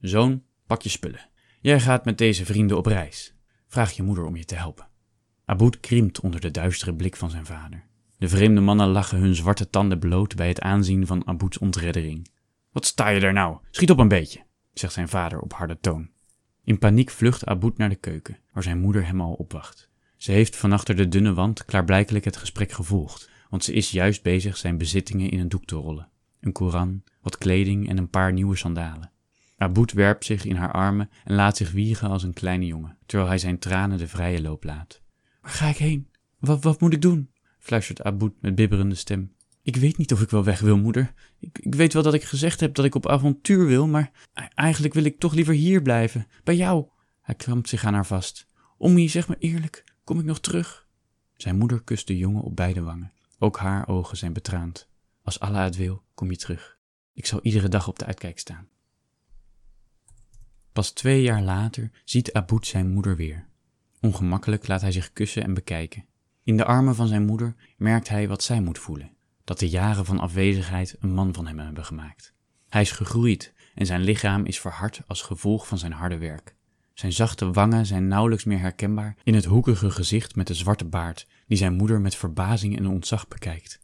Zoon, 0.00 0.42
pak 0.66 0.82
je 0.82 0.88
spullen. 0.88 1.28
Jij 1.60 1.80
gaat 1.80 2.04
met 2.04 2.18
deze 2.18 2.44
vrienden 2.44 2.76
op 2.76 2.86
reis. 2.86 3.34
Vraag 3.66 3.92
je 3.92 4.02
moeder 4.02 4.24
om 4.24 4.36
je 4.36 4.44
te 4.44 4.54
helpen. 4.54 4.88
Aboud 5.44 5.80
krimpt 5.80 6.20
onder 6.20 6.40
de 6.40 6.50
duistere 6.50 6.94
blik 6.94 7.16
van 7.16 7.30
zijn 7.30 7.46
vader. 7.46 7.86
De 8.18 8.28
vreemde 8.28 8.60
mannen 8.60 8.88
lachen 8.88 9.18
hun 9.18 9.34
zwarte 9.34 9.70
tanden 9.70 9.98
bloot 9.98 10.36
bij 10.36 10.48
het 10.48 10.60
aanzien 10.60 11.06
van 11.06 11.26
Abouds 11.26 11.58
ontreddering. 11.58 12.28
Wat 12.70 12.86
sta 12.86 13.08
je 13.08 13.20
daar 13.20 13.32
nou? 13.32 13.58
Schiet 13.70 13.90
op 13.90 13.98
een 13.98 14.08
beetje, 14.08 14.44
zegt 14.72 14.92
zijn 14.92 15.08
vader 15.08 15.40
op 15.40 15.52
harde 15.52 15.78
toon. 15.80 16.10
In 16.64 16.78
paniek 16.78 17.10
vlucht 17.10 17.46
Aboud 17.46 17.76
naar 17.76 17.88
de 17.88 17.96
keuken, 17.96 18.38
waar 18.52 18.62
zijn 18.62 18.80
moeder 18.80 19.06
hem 19.06 19.20
al 19.20 19.32
opwacht. 19.32 19.90
Ze 20.16 20.32
heeft 20.32 20.56
van 20.56 20.72
achter 20.72 20.96
de 20.96 21.08
dunne 21.08 21.34
wand 21.34 21.64
klaarblijkelijk 21.64 22.24
het 22.24 22.36
gesprek 22.36 22.72
gevolgd, 22.72 23.30
want 23.48 23.64
ze 23.64 23.72
is 23.72 23.90
juist 23.90 24.22
bezig 24.22 24.56
zijn 24.56 24.78
bezittingen 24.78 25.30
in 25.30 25.38
een 25.38 25.48
doek 25.48 25.64
te 25.64 25.74
rollen. 25.74 26.08
Een 26.40 26.52
koran, 26.52 27.02
wat 27.20 27.38
kleding 27.38 27.88
en 27.88 27.98
een 27.98 28.10
paar 28.10 28.32
nieuwe 28.32 28.56
sandalen. 28.56 29.10
Aboud 29.56 29.92
werpt 29.92 30.24
zich 30.24 30.44
in 30.44 30.56
haar 30.56 30.72
armen 30.72 31.10
en 31.24 31.34
laat 31.34 31.56
zich 31.56 31.72
wiegen 31.72 32.08
als 32.08 32.22
een 32.22 32.32
kleine 32.32 32.66
jongen, 32.66 32.98
terwijl 33.06 33.28
hij 33.28 33.38
zijn 33.38 33.58
tranen 33.58 33.98
de 33.98 34.08
vrije 34.08 34.42
loop 34.42 34.64
laat. 34.64 35.02
Waar 35.40 35.50
ga 35.50 35.68
ik 35.68 35.76
heen? 35.76 36.10
Wat, 36.38 36.62
wat 36.62 36.80
moet 36.80 36.92
ik 36.92 37.02
doen? 37.02 37.30
fluistert 37.58 38.02
Aboud 38.02 38.32
met 38.40 38.54
bibberende 38.54 38.94
stem. 38.94 39.32
Ik 39.62 39.76
weet 39.76 39.96
niet 39.96 40.12
of 40.12 40.22
ik 40.22 40.30
wel 40.30 40.44
weg 40.44 40.60
wil, 40.60 40.76
moeder. 40.76 41.12
Ik, 41.38 41.58
ik 41.58 41.74
weet 41.74 41.92
wel 41.92 42.02
dat 42.02 42.14
ik 42.14 42.24
gezegd 42.24 42.60
heb 42.60 42.74
dat 42.74 42.84
ik 42.84 42.94
op 42.94 43.08
avontuur 43.08 43.66
wil, 43.66 43.86
maar 43.86 44.10
eigenlijk 44.54 44.94
wil 44.94 45.04
ik 45.04 45.18
toch 45.18 45.34
liever 45.34 45.54
hier 45.54 45.82
blijven, 45.82 46.26
bij 46.44 46.56
jou. 46.56 46.86
Hij 47.20 47.34
krampt 47.34 47.68
zich 47.68 47.84
aan 47.84 47.94
haar 47.94 48.06
vast. 48.06 48.46
Ommie, 48.76 49.08
zeg 49.08 49.28
me 49.28 49.36
eerlijk, 49.38 49.84
kom 50.04 50.18
ik 50.18 50.24
nog 50.24 50.40
terug? 50.40 50.86
Zijn 51.36 51.58
moeder 51.58 51.82
kust 51.82 52.06
de 52.06 52.16
jongen 52.16 52.42
op 52.42 52.56
beide 52.56 52.82
wangen. 52.82 53.12
Ook 53.38 53.58
haar 53.58 53.88
ogen 53.88 54.16
zijn 54.16 54.32
betraand. 54.32 54.88
Als 55.22 55.40
Allah 55.40 55.64
het 55.64 55.76
wil, 55.76 56.02
kom 56.14 56.30
je 56.30 56.36
terug. 56.36 56.78
Ik 57.14 57.26
zal 57.26 57.40
iedere 57.42 57.68
dag 57.68 57.88
op 57.88 57.98
de 57.98 58.04
uitkijk 58.04 58.38
staan. 58.38 58.68
Pas 60.72 60.90
twee 60.90 61.22
jaar 61.22 61.42
later 61.42 61.90
ziet 62.04 62.32
Aboud 62.32 62.66
zijn 62.66 62.90
moeder 62.90 63.16
weer. 63.16 63.48
Ongemakkelijk 64.00 64.68
laat 64.68 64.80
hij 64.80 64.92
zich 64.92 65.12
kussen 65.12 65.42
en 65.42 65.54
bekijken. 65.54 66.04
In 66.42 66.56
de 66.56 66.64
armen 66.64 66.94
van 66.94 67.06
zijn 67.06 67.24
moeder 67.24 67.54
merkt 67.76 68.08
hij 68.08 68.28
wat 68.28 68.42
zij 68.42 68.60
moet 68.60 68.78
voelen: 68.78 69.16
dat 69.44 69.58
de 69.58 69.68
jaren 69.68 70.04
van 70.04 70.18
afwezigheid 70.18 70.96
een 71.00 71.14
man 71.14 71.34
van 71.34 71.46
hem 71.46 71.58
hebben 71.58 71.84
gemaakt. 71.84 72.32
Hij 72.68 72.80
is 72.80 72.90
gegroeid 72.90 73.52
en 73.74 73.86
zijn 73.86 74.00
lichaam 74.00 74.44
is 74.44 74.60
verhard 74.60 75.02
als 75.06 75.22
gevolg 75.22 75.66
van 75.66 75.78
zijn 75.78 75.92
harde 75.92 76.18
werk. 76.18 76.54
Zijn 76.94 77.12
zachte 77.12 77.50
wangen 77.50 77.86
zijn 77.86 78.08
nauwelijks 78.08 78.44
meer 78.44 78.58
herkenbaar 78.58 79.16
in 79.22 79.34
het 79.34 79.44
hoekige 79.44 79.90
gezicht 79.90 80.36
met 80.36 80.46
de 80.46 80.54
zwarte 80.54 80.84
baard, 80.84 81.26
die 81.46 81.58
zijn 81.58 81.74
moeder 81.74 82.00
met 82.00 82.14
verbazing 82.14 82.76
en 82.76 82.86
ontzag 82.86 83.28
bekijkt. 83.28 83.80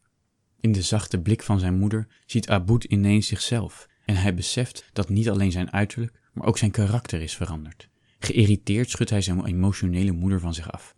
In 0.61 0.73
de 0.73 0.83
zachte 0.83 1.21
blik 1.21 1.43
van 1.43 1.59
zijn 1.59 1.79
moeder 1.79 2.07
ziet 2.27 2.49
Aboud 2.49 2.85
ineens 2.85 3.27
zichzelf 3.27 3.89
en 4.05 4.17
hij 4.17 4.35
beseft 4.35 4.91
dat 4.93 5.09
niet 5.09 5.31
alleen 5.31 5.53
zijn 5.53 5.73
uiterlijk, 5.73 6.21
maar 6.33 6.47
ook 6.47 6.59
zijn 6.59 6.71
karakter 6.71 7.21
is 7.21 7.37
veranderd. 7.37 7.89
Geïrriteerd 8.19 8.91
schudt 8.91 9.11
hij 9.11 9.23
zijn 9.23 9.45
emotionele 9.45 10.13
moeder 10.13 10.41
van 10.41 10.55
zich 10.55 10.73
af. 10.73 10.95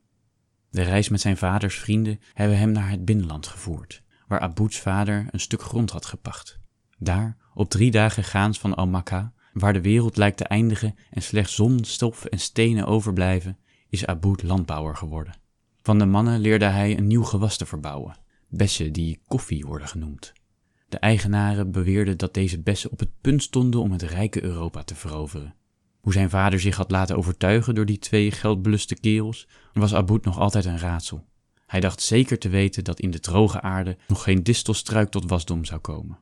De 0.71 0.83
reis 0.83 1.09
met 1.09 1.21
zijn 1.21 1.37
vaders 1.37 1.79
vrienden 1.79 2.21
hebben 2.33 2.59
hem 2.59 2.73
naar 2.73 2.91
het 2.91 3.05
binnenland 3.05 3.47
gevoerd, 3.47 4.03
waar 4.31 4.41
Abouds 4.41 4.79
vader 4.79 5.27
een 5.31 5.41
stuk 5.41 5.63
grond 5.63 5.91
had 5.91 6.07
gepacht. 6.07 6.59
Daar, 6.99 7.37
op 7.55 7.71
drie 7.71 7.91
dagen 7.91 8.25
gaans 8.25 8.59
van 8.59 8.75
Al-Makka, 8.75 9.33
waar 9.53 9.73
de 9.73 9.81
wereld 9.81 10.17
lijkt 10.17 10.37
te 10.37 10.45
eindigen 10.45 10.95
en 11.11 11.23
slechts 11.23 11.55
zon, 11.55 11.85
stof 11.85 12.25
en 12.25 12.39
stenen 12.39 12.87
overblijven, 12.87 13.59
is 13.89 14.07
Aboud 14.07 14.43
landbouwer 14.43 14.97
geworden. 14.97 15.35
Van 15.83 15.99
de 15.99 16.07
mannen 16.07 16.41
leerde 16.41 16.65
hij 16.65 16.99
een 16.99 17.07
nieuw 17.07 17.23
gewas 17.23 17.57
te 17.57 17.67
verbouwen, 17.67 18.17
bessen 18.49 18.93
die 18.93 19.21
koffie 19.27 19.65
worden 19.67 19.89
genoemd. 19.89 20.33
De 20.89 20.99
eigenaren 20.99 21.71
beweerden 21.71 22.19
dat 22.19 22.35
deze 22.35 22.61
bessen 22.61 22.91
op 22.91 22.99
het 22.99 23.21
punt 23.21 23.43
stonden 23.43 23.81
om 23.81 23.93
het 23.93 24.03
rijke 24.03 24.43
Europa 24.43 24.83
te 24.83 24.95
veroveren. 24.95 25.55
Hoe 26.01 26.13
zijn 26.13 26.31
vader 26.31 26.61
zich 26.61 26.77
had 26.77 26.91
laten 26.91 27.17
overtuigen 27.17 27.75
door 27.75 27.87
die 27.87 27.99
twee 27.99 28.31
geldbeluste 28.31 28.95
kerels, 28.95 29.49
was 29.73 29.95
Aboud 29.95 30.25
nog 30.25 30.39
altijd 30.39 30.65
een 30.65 30.79
raadsel. 30.79 31.29
Hij 31.71 31.81
dacht 31.81 32.03
zeker 32.03 32.39
te 32.39 32.49
weten 32.49 32.85
dat 32.85 33.01
in 33.01 33.11
de 33.11 33.21
droge 33.21 33.61
aarde 33.61 33.97
nog 34.09 34.23
geen 34.23 34.43
distelstruik 34.43 35.11
tot 35.11 35.29
wasdom 35.29 35.65
zou 35.65 35.81
komen. 35.81 36.19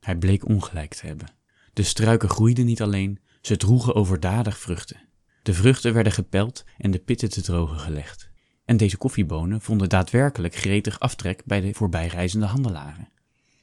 Hij 0.00 0.16
bleek 0.16 0.48
ongelijk 0.48 0.94
te 0.94 1.06
hebben. 1.06 1.28
De 1.72 1.82
struiken 1.82 2.28
groeiden 2.28 2.64
niet 2.64 2.82
alleen, 2.82 3.18
ze 3.40 3.56
droegen 3.56 3.94
overdadig 3.94 4.58
vruchten. 4.58 5.08
De 5.42 5.54
vruchten 5.54 5.94
werden 5.94 6.12
gepeld 6.12 6.64
en 6.78 6.90
de 6.90 6.98
pitten 6.98 7.30
te 7.30 7.42
drogen 7.42 7.78
gelegd. 7.78 8.30
En 8.64 8.76
deze 8.76 8.96
koffiebonen 8.96 9.60
vonden 9.60 9.88
daadwerkelijk 9.88 10.54
gretig 10.54 11.00
aftrek 11.00 11.44
bij 11.44 11.60
de 11.60 11.74
voorbijreizende 11.74 12.46
handelaren. 12.46 13.08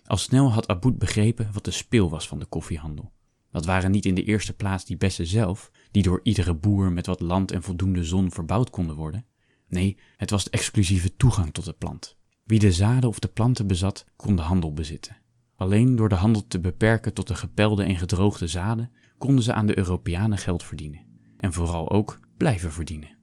Al 0.06 0.18
snel 0.18 0.52
had 0.52 0.68
Aboud 0.68 0.98
begrepen 0.98 1.50
wat 1.54 1.66
de 1.66 1.72
speel 1.72 2.10
was 2.10 2.28
van 2.28 2.40
de 2.40 2.46
koffiehandel. 2.46 3.12
Dat 3.52 3.66
waren 3.66 3.92
niet 3.92 4.06
in 4.06 4.16
de 4.16 4.24
eerste 4.24 4.54
plaats 4.54 4.86
die 4.86 4.98
bessen 4.98 5.28
zelf, 5.28 5.72
die 5.92 6.04
door 6.04 6.20
iedere 6.24 6.54
boer 6.54 6.92
met 6.92 7.06
wat 7.06 7.20
land 7.20 7.52
en 7.52 7.64
voldoende 7.64 8.04
zon 8.04 8.32
verbouwd 8.32 8.70
konden 8.70 8.96
worden. 8.96 9.26
Nee, 9.72 9.98
het 10.18 10.30
was 10.30 10.44
de 10.44 10.50
exclusieve 10.50 11.16
toegang 11.16 11.54
tot 11.54 11.66
de 11.66 11.74
plant. 11.74 12.18
Wie 12.44 12.60
de 12.60 12.72
zaden 12.72 13.10
of 13.10 13.20
de 13.20 13.28
planten 13.28 13.68
bezat, 13.68 14.06
kon 14.16 14.36
de 14.36 14.42
handel 14.42 14.74
bezitten. 14.74 15.18
Alleen 15.56 15.96
door 15.96 16.10
de 16.10 16.16
handel 16.16 16.48
te 16.48 16.60
beperken 16.60 17.14
tot 17.14 17.28
de 17.28 17.36
gepelde 17.36 17.84
en 17.84 17.98
gedroogde 17.98 18.48
zaden, 18.48 18.92
konden 19.18 19.44
ze 19.44 19.54
aan 19.54 19.66
de 19.66 19.78
Europeanen 19.78 20.38
geld 20.38 20.64
verdienen. 20.64 21.06
En 21.38 21.54
vooral 21.54 21.92
ook 21.92 22.20
blijven 22.38 22.72
verdienen. 22.72 23.18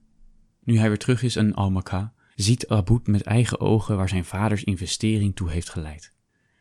Nu 0.63 0.77
hij 0.77 0.87
weer 0.87 0.97
terug 0.97 1.23
is 1.23 1.35
in 1.35 1.55
Almaka, 1.55 2.13
ziet 2.35 2.67
Aboud 2.67 3.07
met 3.07 3.21
eigen 3.21 3.59
ogen 3.59 3.97
waar 3.97 4.09
zijn 4.09 4.25
vaders 4.25 4.63
investering 4.63 5.35
toe 5.35 5.49
heeft 5.49 5.69
geleid. 5.69 6.13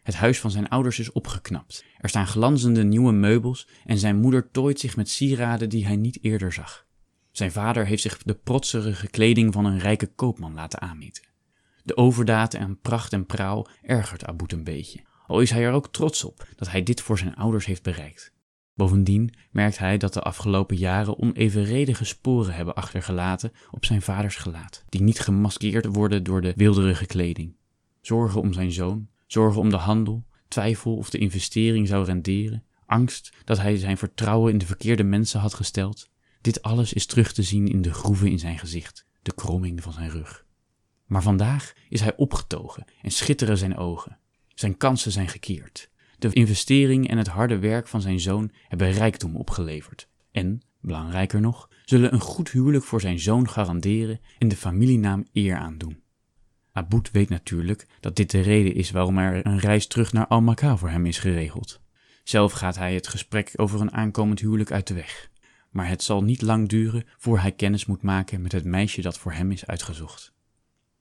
Het 0.02 0.14
huis 0.14 0.40
van 0.40 0.50
zijn 0.50 0.68
ouders 0.68 0.98
is 0.98 1.12
opgeknapt. 1.12 1.84
Er 1.98 2.08
staan 2.08 2.26
glanzende 2.26 2.84
nieuwe 2.84 3.12
meubels 3.12 3.68
en 3.84 3.98
zijn 3.98 4.20
moeder 4.20 4.50
tooit 4.50 4.80
zich 4.80 4.96
met 4.96 5.08
sieraden 5.08 5.68
die 5.68 5.86
hij 5.86 5.96
niet 5.96 6.18
eerder 6.22 6.52
zag. 6.52 6.86
Zijn 7.38 7.52
vader 7.52 7.86
heeft 7.86 8.02
zich 8.02 8.22
de 8.22 8.34
protserige 8.34 9.08
kleding 9.08 9.52
van 9.52 9.64
een 9.64 9.78
rijke 9.78 10.06
koopman 10.06 10.54
laten 10.54 10.80
aanmeten. 10.80 11.24
De 11.84 11.96
overdaad 11.96 12.54
en 12.54 12.80
pracht 12.80 13.12
en 13.12 13.26
praal 13.26 13.68
ergert 13.82 14.24
Aboud 14.24 14.52
een 14.52 14.64
beetje, 14.64 15.00
al 15.26 15.40
is 15.40 15.50
hij 15.50 15.64
er 15.64 15.72
ook 15.72 15.92
trots 15.92 16.24
op 16.24 16.46
dat 16.56 16.70
hij 16.70 16.82
dit 16.82 17.00
voor 17.00 17.18
zijn 17.18 17.34
ouders 17.34 17.66
heeft 17.66 17.82
bereikt. 17.82 18.32
Bovendien 18.74 19.34
merkt 19.50 19.78
hij 19.78 19.96
dat 19.96 20.12
de 20.12 20.20
afgelopen 20.20 20.76
jaren 20.76 21.18
onevenredige 21.18 22.04
sporen 22.04 22.54
hebben 22.54 22.74
achtergelaten 22.74 23.52
op 23.70 23.84
zijn 23.84 24.02
vaders 24.02 24.36
gelaat, 24.36 24.84
die 24.88 25.02
niet 25.02 25.20
gemaskeerd 25.20 25.86
worden 25.86 26.22
door 26.24 26.40
de 26.40 26.52
wilderige 26.56 27.06
kleding. 27.06 27.56
Zorgen 28.00 28.40
om 28.40 28.52
zijn 28.52 28.72
zoon, 28.72 29.08
zorgen 29.26 29.60
om 29.60 29.70
de 29.70 29.76
handel, 29.76 30.24
twijfel 30.48 30.96
of 30.96 31.10
de 31.10 31.18
investering 31.18 31.88
zou 31.88 32.04
renderen, 32.04 32.64
angst 32.86 33.32
dat 33.44 33.58
hij 33.58 33.76
zijn 33.76 33.98
vertrouwen 33.98 34.52
in 34.52 34.58
de 34.58 34.66
verkeerde 34.66 35.04
mensen 35.04 35.40
had 35.40 35.54
gesteld. 35.54 36.10
Dit 36.40 36.62
alles 36.62 36.92
is 36.92 37.06
terug 37.06 37.32
te 37.32 37.42
zien 37.42 37.68
in 37.68 37.82
de 37.82 37.92
groeven 37.92 38.30
in 38.30 38.38
zijn 38.38 38.58
gezicht, 38.58 39.06
de 39.22 39.34
kromming 39.34 39.82
van 39.82 39.92
zijn 39.92 40.10
rug. 40.10 40.46
Maar 41.06 41.22
vandaag 41.22 41.72
is 41.88 42.00
hij 42.00 42.16
opgetogen 42.16 42.84
en 43.02 43.10
schitteren 43.10 43.58
zijn 43.58 43.76
ogen. 43.76 44.18
Zijn 44.54 44.76
kansen 44.76 45.12
zijn 45.12 45.28
gekeerd. 45.28 45.90
De 46.18 46.32
investering 46.32 47.08
en 47.08 47.18
het 47.18 47.26
harde 47.26 47.58
werk 47.58 47.88
van 47.88 48.00
zijn 48.00 48.20
zoon 48.20 48.50
hebben 48.68 48.90
rijkdom 48.90 49.36
opgeleverd. 49.36 50.08
En, 50.30 50.62
belangrijker 50.80 51.40
nog, 51.40 51.68
zullen 51.84 52.12
een 52.12 52.20
goed 52.20 52.50
huwelijk 52.50 52.84
voor 52.84 53.00
zijn 53.00 53.18
zoon 53.18 53.48
garanderen 53.48 54.20
en 54.38 54.48
de 54.48 54.56
familienaam 54.56 55.26
eer 55.32 55.56
aandoen. 55.56 56.02
Aboud 56.72 57.10
weet 57.10 57.28
natuurlijk 57.28 57.86
dat 58.00 58.16
dit 58.16 58.30
de 58.30 58.40
reden 58.40 58.74
is 58.74 58.90
waarom 58.90 59.18
er 59.18 59.46
een 59.46 59.58
reis 59.58 59.86
terug 59.86 60.12
naar 60.12 60.26
Al-Makka 60.26 60.76
voor 60.76 60.90
hem 60.90 61.06
is 61.06 61.18
geregeld. 61.18 61.80
Zelf 62.24 62.52
gaat 62.52 62.76
hij 62.76 62.94
het 62.94 63.08
gesprek 63.08 63.52
over 63.56 63.80
een 63.80 63.92
aankomend 63.92 64.40
huwelijk 64.40 64.72
uit 64.72 64.86
de 64.86 64.94
weg. 64.94 65.30
Maar 65.70 65.88
het 65.88 66.02
zal 66.02 66.22
niet 66.22 66.42
lang 66.42 66.68
duren 66.68 67.04
voor 67.16 67.40
hij 67.40 67.52
kennis 67.52 67.86
moet 67.86 68.02
maken 68.02 68.42
met 68.42 68.52
het 68.52 68.64
meisje 68.64 69.00
dat 69.00 69.18
voor 69.18 69.32
hem 69.32 69.50
is 69.50 69.66
uitgezocht. 69.66 70.32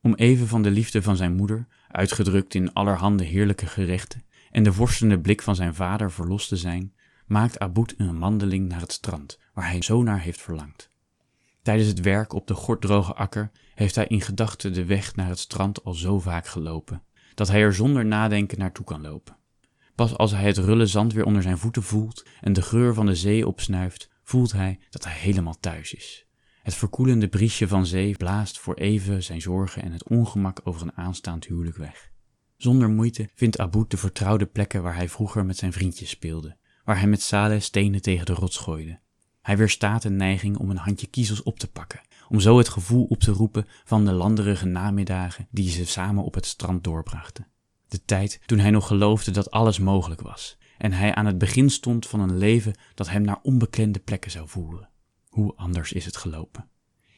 Om 0.02 0.14
even 0.14 0.48
van 0.48 0.62
de 0.62 0.72
liefde 0.72 1.02
van 1.02 1.16
zijn 1.16 1.36
moeder, 1.36 1.68
uitgedrukt 1.88 2.54
in 2.54 2.74
allerhande 2.74 3.24
heerlijke 3.24 3.66
gerechten, 3.66 4.24
en 4.52 4.64
de 4.64 4.74
worstende 4.74 5.20
blik 5.20 5.42
van 5.42 5.56
zijn 5.56 5.76
vader 5.76 6.12
verlost 6.12 6.48
te 6.48 6.58
zijn, 6.58 6.94
maakt 7.26 7.60
Aboud 7.60 7.94
een 7.98 8.20
wandeling 8.20 8.68
naar 8.68 8.80
het 8.80 8.92
strand, 8.92 9.40
waar 9.54 9.70
hij 9.70 9.82
zo 9.82 10.04
naar 10.04 10.20
heeft 10.20 10.42
verlangd. 10.42 10.90
Tijdens 11.62 11.88
het 11.88 12.02
werk 12.02 12.34
op 12.34 12.48
de 12.48 12.54
gorddroge 12.54 13.14
akker 13.14 13.52
heeft 13.76 13.96
hij 13.96 14.08
in 14.08 14.22
gedachten 14.22 14.74
de 14.74 14.86
weg 14.86 15.16
naar 15.16 15.28
het 15.28 15.40
strand 15.40 15.84
al 15.84 15.94
zo 15.94 16.20
vaak 16.20 16.48
gelopen, 16.48 17.04
dat 17.34 17.48
hij 17.48 17.62
er 17.62 17.74
zonder 17.74 18.06
nadenken 18.06 18.60
naartoe 18.60 18.86
kan 18.86 19.02
lopen. 19.02 19.38
Pas 19.96 20.18
als 20.18 20.32
hij 20.32 20.46
het 20.46 20.58
rulle 20.58 20.86
zand 20.86 21.14
weer 21.14 21.26
onder 21.26 21.42
zijn 21.42 21.58
voeten 21.58 21.84
voelt 21.84 22.26
en 22.42 22.54
de 22.54 22.62
geur 22.62 22.94
van 22.94 23.06
de 23.06 23.16
zee 23.16 23.48
opsnuift, 23.48 24.10
voelt 24.28 24.52
hij 24.52 24.80
dat 24.90 25.04
hij 25.04 25.14
helemaal 25.14 25.60
thuis 25.60 25.94
is. 25.94 26.26
Het 26.64 26.74
verkoelende 26.74 27.28
briesje 27.28 27.68
van 27.68 27.86
zee 27.86 28.16
blaast 28.16 28.60
voor 28.60 28.76
even 28.76 29.24
zijn 29.24 29.42
zorgen 29.42 29.82
en 29.82 29.92
het 29.92 30.10
ongemak 30.10 30.60
over 30.64 30.82
een 30.82 30.98
aanstaand 30.98 31.46
huwelijk 31.46 31.78
weg. 31.78 32.12
Zonder 32.58 32.90
moeite 32.90 33.30
vindt 33.34 33.60
Aboud 33.60 33.92
de 33.92 33.98
vertrouwde 33.98 34.46
plekken 34.46 34.84
waar 34.84 34.96
hij 34.96 35.10
vroeger 35.10 35.46
met 35.46 35.58
zijn 35.58 35.74
vriendjes 35.74 36.10
speelde, 36.10 36.58
waar 36.84 36.98
hij 36.98 37.08
met 37.08 37.22
Saleh 37.22 37.60
stenen 37.60 38.02
tegen 38.02 38.26
de 38.26 38.34
rots 38.34 38.58
gooide. 38.58 39.00
Hij 39.42 39.58
weerstaat 39.58 40.04
een 40.04 40.16
neiging 40.16 40.58
om 40.58 40.70
een 40.70 40.78
handje 40.78 41.08
kiezels 41.08 41.44
op 41.44 41.60
te 41.60 41.72
pakken, 41.72 42.02
om 42.30 42.40
zo 42.40 42.58
het 42.58 42.70
gevoel 42.70 43.06
op 43.06 43.20
te 43.20 43.32
roepen 43.32 43.68
van 43.84 44.06
de 44.06 44.12
landerige 44.12 44.66
namiddagen 44.66 45.48
die 45.52 45.70
ze 45.70 45.86
samen 45.86 46.24
op 46.24 46.34
het 46.34 46.46
strand 46.46 46.84
doorbrachten. 46.84 47.48
De 47.88 48.06
tijd 48.06 48.40
toen 48.46 48.60
hij 48.60 48.72
nog 48.72 48.88
geloofde 48.88 49.32
dat 49.32 49.52
alles 49.52 49.80
mogelijk 49.80 50.22
was 50.22 50.58
en 50.78 50.92
hij 50.92 51.16
aan 51.16 51.26
het 51.26 51.38
begin 51.38 51.70
stond 51.70 52.08
van 52.08 52.20
een 52.20 52.38
leven 52.38 52.76
dat 52.94 53.10
hem 53.10 53.22
naar 53.22 53.40
onbekende 53.42 54.00
plekken 54.00 54.32
zou 54.32 54.48
voeren. 54.48 54.90
Hoe 55.28 55.54
anders 55.56 55.94
is 55.94 56.06
het 56.06 56.18
gelopen? 56.18 56.70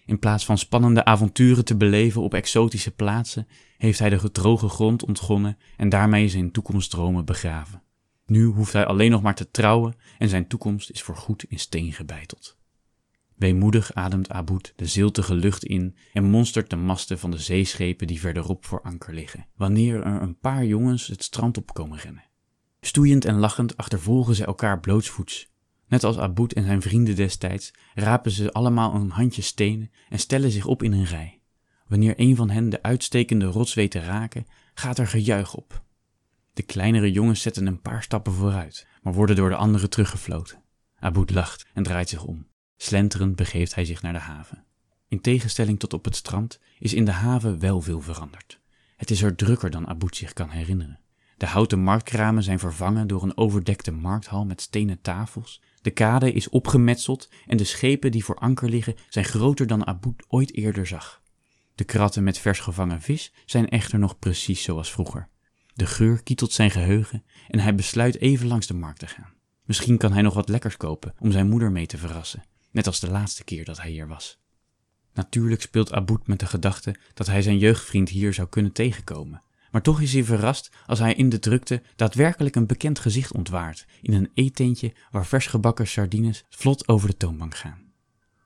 In 0.06 0.20
plaats 0.20 0.46
van 0.46 0.58
spannende 0.58 1.06
avonturen 1.06 1.66
te 1.66 1.78
beleven 1.78 2.22
op 2.22 2.34
exotische 2.34 2.92
plaatsen, 2.92 3.48
heeft 3.78 4.00
hij 4.00 4.10
de 4.10 4.20
gedroge 4.20 4.70
grond 4.70 5.06
ontgonnen 5.06 5.58
en 5.78 5.90
daarmee 5.90 6.30
zijn 6.30 6.52
toekomstdromen 6.52 7.26
begraven. 7.26 7.84
Nu 8.26 8.46
hoeft 8.46 8.74
hij 8.74 8.86
alleen 8.86 9.12
nog 9.12 9.22
maar 9.22 9.36
te 9.36 9.52
trouwen 9.52 9.96
en 10.18 10.30
zijn 10.30 10.48
toekomst 10.48 10.90
is 10.90 11.02
voorgoed 11.02 11.44
in 11.44 11.60
steen 11.60 11.94
gebeiteld. 11.94 12.58
Weemoedig 13.36 13.94
ademt 13.94 14.30
Aboud 14.30 14.74
de 14.76 14.86
ziltige 14.86 15.36
lucht 15.36 15.64
in 15.64 15.96
en 16.14 16.24
monstert 16.24 16.70
de 16.70 16.76
masten 16.76 17.20
van 17.20 17.32
de 17.32 17.38
zeeschepen 17.38 18.08
die 18.08 18.20
verderop 18.20 18.66
voor 18.66 18.82
anker 18.82 19.14
liggen, 19.14 19.46
wanneer 19.56 20.04
er 20.04 20.22
een 20.22 20.40
paar 20.40 20.66
jongens 20.66 21.08
het 21.08 21.24
strand 21.24 21.58
op 21.58 21.74
komen 21.74 21.98
rennen. 21.98 22.29
Stoeiend 22.82 23.26
en 23.26 23.36
lachend 23.36 23.78
achtervolgen 23.78 24.36
ze 24.36 24.46
elkaar 24.46 24.80
blootsvoets. 24.80 25.50
Net 25.88 26.04
als 26.04 26.18
Aboud 26.18 26.52
en 26.52 26.64
zijn 26.64 26.82
vrienden 26.82 27.16
destijds 27.16 27.74
rapen 27.94 28.32
ze 28.32 28.52
allemaal 28.52 28.94
een 28.94 29.10
handje 29.10 29.42
stenen 29.42 29.92
en 30.10 30.20
stellen 30.20 30.52
zich 30.52 30.66
op 30.66 30.84
in 30.84 30.92
een 30.92 31.06
rij. 31.06 31.42
Wanneer 31.88 32.14
een 32.18 32.36
van 32.36 32.50
hen 32.50 32.70
de 32.70 32.84
uitstekende 32.84 33.46
rots 33.46 33.74
weet 33.74 33.92
te 33.92 34.00
raken, 34.00 34.48
gaat 34.74 34.98
er 34.98 35.08
gejuich 35.08 35.56
op. 35.56 35.84
De 36.54 36.64
kleinere 36.64 37.12
jongens 37.12 37.42
zetten 37.42 37.66
een 37.66 37.82
paar 37.82 38.04
stappen 38.04 38.34
vooruit, 38.34 38.88
maar 39.02 39.14
worden 39.14 39.36
door 39.36 39.50
de 39.50 39.56
anderen 39.56 39.90
teruggefloten. 39.90 40.64
Aboud 41.00 41.32
lacht 41.32 41.66
en 41.74 41.84
draait 41.84 42.10
zich 42.10 42.24
om. 42.24 42.48
Slenterend 42.78 43.36
begeeft 43.36 43.76
hij 43.76 43.86
zich 43.86 44.02
naar 44.02 44.14
de 44.14 44.20
haven. 44.20 44.66
In 45.08 45.22
tegenstelling 45.22 45.80
tot 45.80 45.94
op 45.94 46.06
het 46.06 46.16
strand 46.16 46.60
is 46.80 46.94
in 46.94 47.06
de 47.06 47.12
haven 47.12 47.60
wel 47.60 47.82
veel 47.82 48.02
veranderd. 48.02 48.60
Het 48.96 49.12
is 49.12 49.22
er 49.22 49.36
drukker 49.36 49.70
dan 49.70 49.88
Aboud 49.88 50.16
zich 50.16 50.34
kan 50.34 50.50
herinneren. 50.50 51.00
De 51.40 51.46
houten 51.46 51.80
marktkramen 51.80 52.44
zijn 52.44 52.60
vervangen 52.60 53.08
door 53.08 53.24
een 53.24 53.38
overdekte 53.38 53.92
markthal 53.92 54.46
met 54.46 54.62
stenen 54.62 55.02
tafels. 55.02 55.62
De 55.82 55.92
kade 55.92 56.32
is 56.32 56.50
opgemetseld 56.50 57.30
en 57.48 57.58
de 57.58 57.64
schepen 57.64 58.12
die 58.12 58.24
voor 58.24 58.36
anker 58.36 58.70
liggen 58.70 58.96
zijn 59.10 59.26
groter 59.26 59.68
dan 59.68 59.88
Aboud 59.88 60.24
ooit 60.28 60.56
eerder 60.56 60.88
zag. 60.88 61.22
De 61.76 61.84
kratten 61.84 62.24
met 62.24 62.38
vers 62.38 62.60
gevangen 62.60 63.02
vis 63.02 63.34
zijn 63.46 63.70
echter 63.70 64.00
nog 64.00 64.20
precies 64.20 64.64
zoals 64.64 64.92
vroeger. 64.92 65.28
De 65.74 65.86
geur 65.86 66.24
kietelt 66.24 66.52
zijn 66.52 66.72
geheugen 66.72 67.24
en 67.48 67.60
hij 67.60 67.76
besluit 67.76 68.20
even 68.20 68.48
langs 68.48 68.68
de 68.68 68.74
markt 68.74 69.00
te 69.00 69.08
gaan. 69.08 69.34
Misschien 69.64 69.98
kan 69.98 70.14
hij 70.14 70.22
nog 70.22 70.34
wat 70.34 70.50
lekkers 70.50 70.78
kopen 70.78 71.14
om 71.20 71.32
zijn 71.32 71.50
moeder 71.50 71.72
mee 71.72 71.86
te 71.86 71.98
verrassen, 71.98 72.44
net 72.72 72.88
als 72.88 73.00
de 73.00 73.10
laatste 73.10 73.44
keer 73.44 73.66
dat 73.66 73.82
hij 73.82 73.92
hier 73.92 74.08
was. 74.08 74.40
Natuurlijk 75.14 75.62
speelt 75.62 75.92
Aboud 75.92 76.28
met 76.28 76.40
de 76.40 76.46
gedachte 76.46 76.96
dat 77.14 77.28
hij 77.28 77.42
zijn 77.42 77.58
jeugdvriend 77.58 78.10
hier 78.10 78.34
zou 78.34 78.48
kunnen 78.48 78.72
tegenkomen. 78.72 79.44
Maar 79.72 79.82
toch 79.82 80.02
is 80.02 80.14
hij 80.14 80.24
verrast 80.24 80.72
als 80.86 81.00
hij 81.00 81.14
in 81.14 81.30
de 81.30 81.40
drukte 81.40 81.82
daadwerkelijk 81.96 82.56
een 82.56 82.68
bekend 82.68 83.00
gezicht 83.00 83.34
ontwaart 83.34 83.86
in 84.02 84.14
een 84.14 84.30
eetentje 84.34 84.94
waar 85.12 85.26
vers 85.26 85.48
gebakken 85.48 85.88
sardines 85.88 86.46
vlot 86.50 86.88
over 86.88 87.08
de 87.08 87.18
toonbank 87.18 87.56
gaan. 87.56 87.88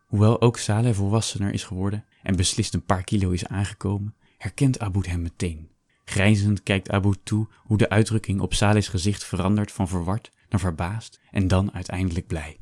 Hoewel 0.05 0.41
ook 0.41 0.57
Saleh 0.57 0.95
volwassener 0.95 1.53
is 1.53 1.63
geworden 1.63 2.05
en 2.23 2.35
beslist 2.35 2.73
een 2.73 2.85
paar 2.85 3.03
kilo 3.03 3.29
is 3.29 3.45
aangekomen, 3.45 4.15
herkent 4.37 4.79
Aboud 4.79 5.05
hem 5.05 5.21
meteen. 5.21 5.71
Grijnzend 6.05 6.63
kijkt 6.63 6.89
Aboud 6.89 7.19
toe 7.23 7.47
hoe 7.63 7.77
de 7.77 7.89
uitdrukking 7.89 8.41
op 8.41 8.53
Saleh's 8.53 8.87
gezicht 8.87 9.23
verandert 9.23 9.71
van 9.71 9.87
verward 9.87 10.31
naar 10.49 10.59
verbaasd 10.59 11.19
en 11.31 11.47
dan 11.47 11.73
uiteindelijk 11.73 12.27
blij. 12.27 12.57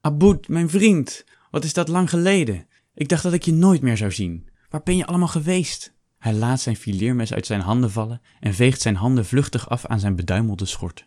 Aboud, 0.00 0.48
mijn 0.48 0.70
vriend, 0.70 1.24
wat 1.50 1.64
is 1.64 1.72
dat 1.72 1.88
lang 1.88 2.10
geleden? 2.10 2.66
Ik 2.94 3.08
dacht 3.08 3.22
dat 3.22 3.32
ik 3.32 3.42
je 3.42 3.52
nooit 3.52 3.82
meer 3.82 3.96
zou 3.96 4.12
zien. 4.12 4.48
Waar 4.68 4.82
ben 4.82 4.96
je 4.96 5.06
allemaal 5.06 5.28
geweest? 5.28 5.96
Hij 6.28 6.36
laat 6.36 6.60
zijn 6.60 6.76
fileermes 6.76 7.32
uit 7.32 7.46
zijn 7.46 7.60
handen 7.60 7.90
vallen 7.90 8.20
en 8.40 8.54
veegt 8.54 8.80
zijn 8.80 8.96
handen 8.96 9.26
vluchtig 9.26 9.68
af 9.68 9.86
aan 9.86 10.00
zijn 10.00 10.16
beduimelde 10.16 10.66
schort. 10.66 11.06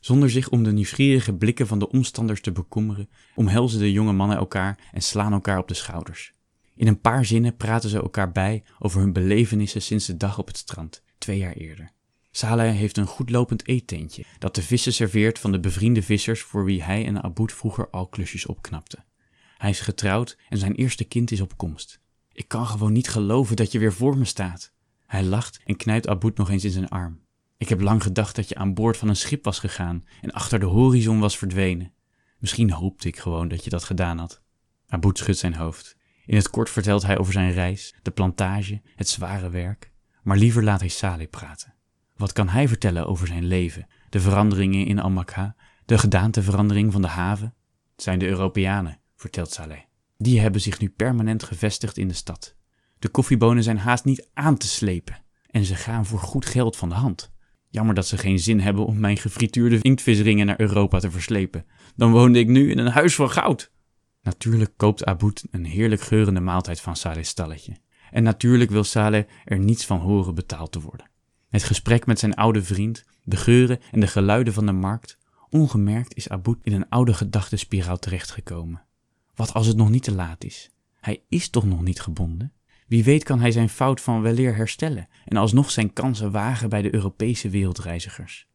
Zonder 0.00 0.30
zich 0.30 0.48
om 0.48 0.62
de 0.62 0.72
nieuwsgierige 0.72 1.34
blikken 1.34 1.66
van 1.66 1.78
de 1.78 1.88
omstanders 1.88 2.40
te 2.40 2.52
bekommeren, 2.52 3.08
omhelzen 3.34 3.78
de 3.78 3.92
jonge 3.92 4.12
mannen 4.12 4.36
elkaar 4.36 4.78
en 4.92 5.02
slaan 5.02 5.32
elkaar 5.32 5.58
op 5.58 5.68
de 5.68 5.74
schouders. 5.74 6.32
In 6.76 6.86
een 6.86 7.00
paar 7.00 7.24
zinnen 7.24 7.56
praten 7.56 7.90
ze 7.90 8.00
elkaar 8.00 8.32
bij 8.32 8.62
over 8.78 9.00
hun 9.00 9.12
belevenissen 9.12 9.82
sinds 9.82 10.06
de 10.06 10.16
dag 10.16 10.38
op 10.38 10.46
het 10.46 10.56
strand, 10.56 11.02
twee 11.18 11.38
jaar 11.38 11.54
eerder. 11.54 11.92
Saleh 12.30 12.74
heeft 12.74 12.96
een 12.96 13.06
goedlopend 13.06 13.66
eettentje 13.66 14.24
dat 14.38 14.54
de 14.54 14.62
vissen 14.62 14.92
serveert 14.92 15.38
van 15.38 15.52
de 15.52 15.60
bevriende 15.60 16.02
vissers 16.02 16.40
voor 16.40 16.64
wie 16.64 16.82
hij 16.82 17.06
en 17.06 17.22
Aboud 17.22 17.52
vroeger 17.52 17.90
al 17.90 18.06
klusjes 18.06 18.46
opknapten. 18.46 19.04
Hij 19.58 19.70
is 19.70 19.80
getrouwd 19.80 20.38
en 20.48 20.58
zijn 20.58 20.74
eerste 20.74 21.04
kind 21.04 21.30
is 21.30 21.40
op 21.40 21.56
komst. 21.56 22.00
Ik 22.38 22.48
kan 22.48 22.66
gewoon 22.66 22.92
niet 22.92 23.08
geloven 23.08 23.56
dat 23.56 23.72
je 23.72 23.78
weer 23.78 23.92
voor 23.92 24.18
me 24.18 24.24
staat. 24.24 24.72
Hij 25.06 25.24
lacht 25.24 25.60
en 25.64 25.76
knijpt 25.76 26.08
Aboud 26.08 26.36
nog 26.36 26.50
eens 26.50 26.64
in 26.64 26.70
zijn 26.70 26.88
arm. 26.88 27.20
Ik 27.56 27.68
heb 27.68 27.80
lang 27.80 28.02
gedacht 28.02 28.36
dat 28.36 28.48
je 28.48 28.54
aan 28.54 28.74
boord 28.74 28.96
van 28.96 29.08
een 29.08 29.16
schip 29.16 29.44
was 29.44 29.58
gegaan 29.58 30.04
en 30.20 30.30
achter 30.30 30.60
de 30.60 30.66
horizon 30.66 31.18
was 31.18 31.38
verdwenen. 31.38 31.92
Misschien 32.38 32.70
hoopte 32.70 33.08
ik 33.08 33.18
gewoon 33.18 33.48
dat 33.48 33.64
je 33.64 33.70
dat 33.70 33.84
gedaan 33.84 34.18
had. 34.18 34.42
Aboud 34.88 35.18
schudt 35.18 35.38
zijn 35.38 35.54
hoofd. 35.54 35.96
In 36.26 36.36
het 36.36 36.50
kort 36.50 36.70
vertelt 36.70 37.02
hij 37.02 37.18
over 37.18 37.32
zijn 37.32 37.52
reis, 37.52 37.94
de 38.02 38.10
plantage, 38.10 38.82
het 38.96 39.08
zware 39.08 39.50
werk. 39.50 39.92
Maar 40.22 40.36
liever 40.36 40.64
laat 40.64 40.80
hij 40.80 40.88
Saleh 40.88 41.30
praten. 41.30 41.74
Wat 42.16 42.32
kan 42.32 42.48
hij 42.48 42.68
vertellen 42.68 43.06
over 43.06 43.26
zijn 43.26 43.44
leven, 43.44 43.86
de 44.10 44.20
veranderingen 44.20 44.86
in 44.86 44.98
Al-Makha, 44.98 45.56
de 45.84 45.98
gedaanteverandering 45.98 46.92
van 46.92 47.02
de 47.02 47.08
haven? 47.08 47.54
Het 47.92 48.02
zijn 48.02 48.18
de 48.18 48.26
Europeanen, 48.26 49.00
vertelt 49.16 49.52
Saleh. 49.52 49.87
Die 50.20 50.40
hebben 50.40 50.60
zich 50.60 50.80
nu 50.80 50.88
permanent 50.88 51.42
gevestigd 51.42 51.96
in 51.96 52.08
de 52.08 52.14
stad. 52.14 52.56
De 52.98 53.08
koffiebonen 53.08 53.62
zijn 53.62 53.78
haast 53.78 54.04
niet 54.04 54.28
aan 54.34 54.56
te 54.56 54.66
slepen 54.66 55.22
en 55.46 55.64
ze 55.64 55.74
gaan 55.74 56.06
voor 56.06 56.18
goed 56.18 56.46
geld 56.46 56.76
van 56.76 56.88
de 56.88 56.94
hand. 56.94 57.32
Jammer 57.68 57.94
dat 57.94 58.06
ze 58.06 58.18
geen 58.18 58.38
zin 58.38 58.60
hebben 58.60 58.86
om 58.86 59.00
mijn 59.00 59.16
gefrituurde 59.16 59.78
inktvisringen 59.80 60.46
naar 60.46 60.60
Europa 60.60 60.98
te 60.98 61.10
verslepen. 61.10 61.66
Dan 61.96 62.12
woonde 62.12 62.38
ik 62.38 62.48
nu 62.48 62.70
in 62.70 62.78
een 62.78 62.92
huis 62.92 63.14
van 63.14 63.30
goud. 63.30 63.72
Natuurlijk 64.22 64.72
koopt 64.76 65.04
Aboud 65.04 65.44
een 65.50 65.64
heerlijk 65.64 66.00
geurende 66.00 66.40
maaltijd 66.40 66.80
van 66.80 66.96
Saleh's 66.96 67.28
stalletje. 67.28 67.76
En 68.10 68.22
natuurlijk 68.22 68.70
wil 68.70 68.84
Saleh 68.84 69.24
er 69.44 69.58
niets 69.58 69.86
van 69.86 69.98
horen 69.98 70.34
betaald 70.34 70.72
te 70.72 70.80
worden. 70.80 71.10
Het 71.48 71.62
gesprek 71.62 72.06
met 72.06 72.18
zijn 72.18 72.34
oude 72.34 72.62
vriend, 72.62 73.04
de 73.22 73.36
geuren 73.36 73.80
en 73.90 74.00
de 74.00 74.06
geluiden 74.06 74.52
van 74.52 74.66
de 74.66 74.72
markt, 74.72 75.18
ongemerkt 75.48 76.16
is 76.16 76.28
Aboud 76.28 76.58
in 76.62 76.72
een 76.72 76.88
oude 76.88 77.14
gedachtenspiraal 77.14 77.98
terechtgekomen. 77.98 78.86
Wat 79.38 79.54
als 79.54 79.66
het 79.66 79.76
nog 79.76 79.90
niet 79.90 80.02
te 80.02 80.14
laat 80.14 80.44
is? 80.44 80.70
Hij 81.00 81.22
is 81.28 81.48
toch 81.48 81.64
nog 81.64 81.82
niet 81.82 82.00
gebonden? 82.00 82.52
Wie 82.86 83.04
weet 83.04 83.24
kan 83.24 83.40
hij 83.40 83.50
zijn 83.50 83.68
fout 83.68 84.00
van 84.00 84.22
weleer 84.22 84.56
herstellen 84.56 85.08
en 85.24 85.36
alsnog 85.36 85.70
zijn 85.70 85.92
kansen 85.92 86.30
wagen 86.30 86.68
bij 86.68 86.82
de 86.82 86.94
Europese 86.94 87.48
wereldreizigers. 87.48 88.46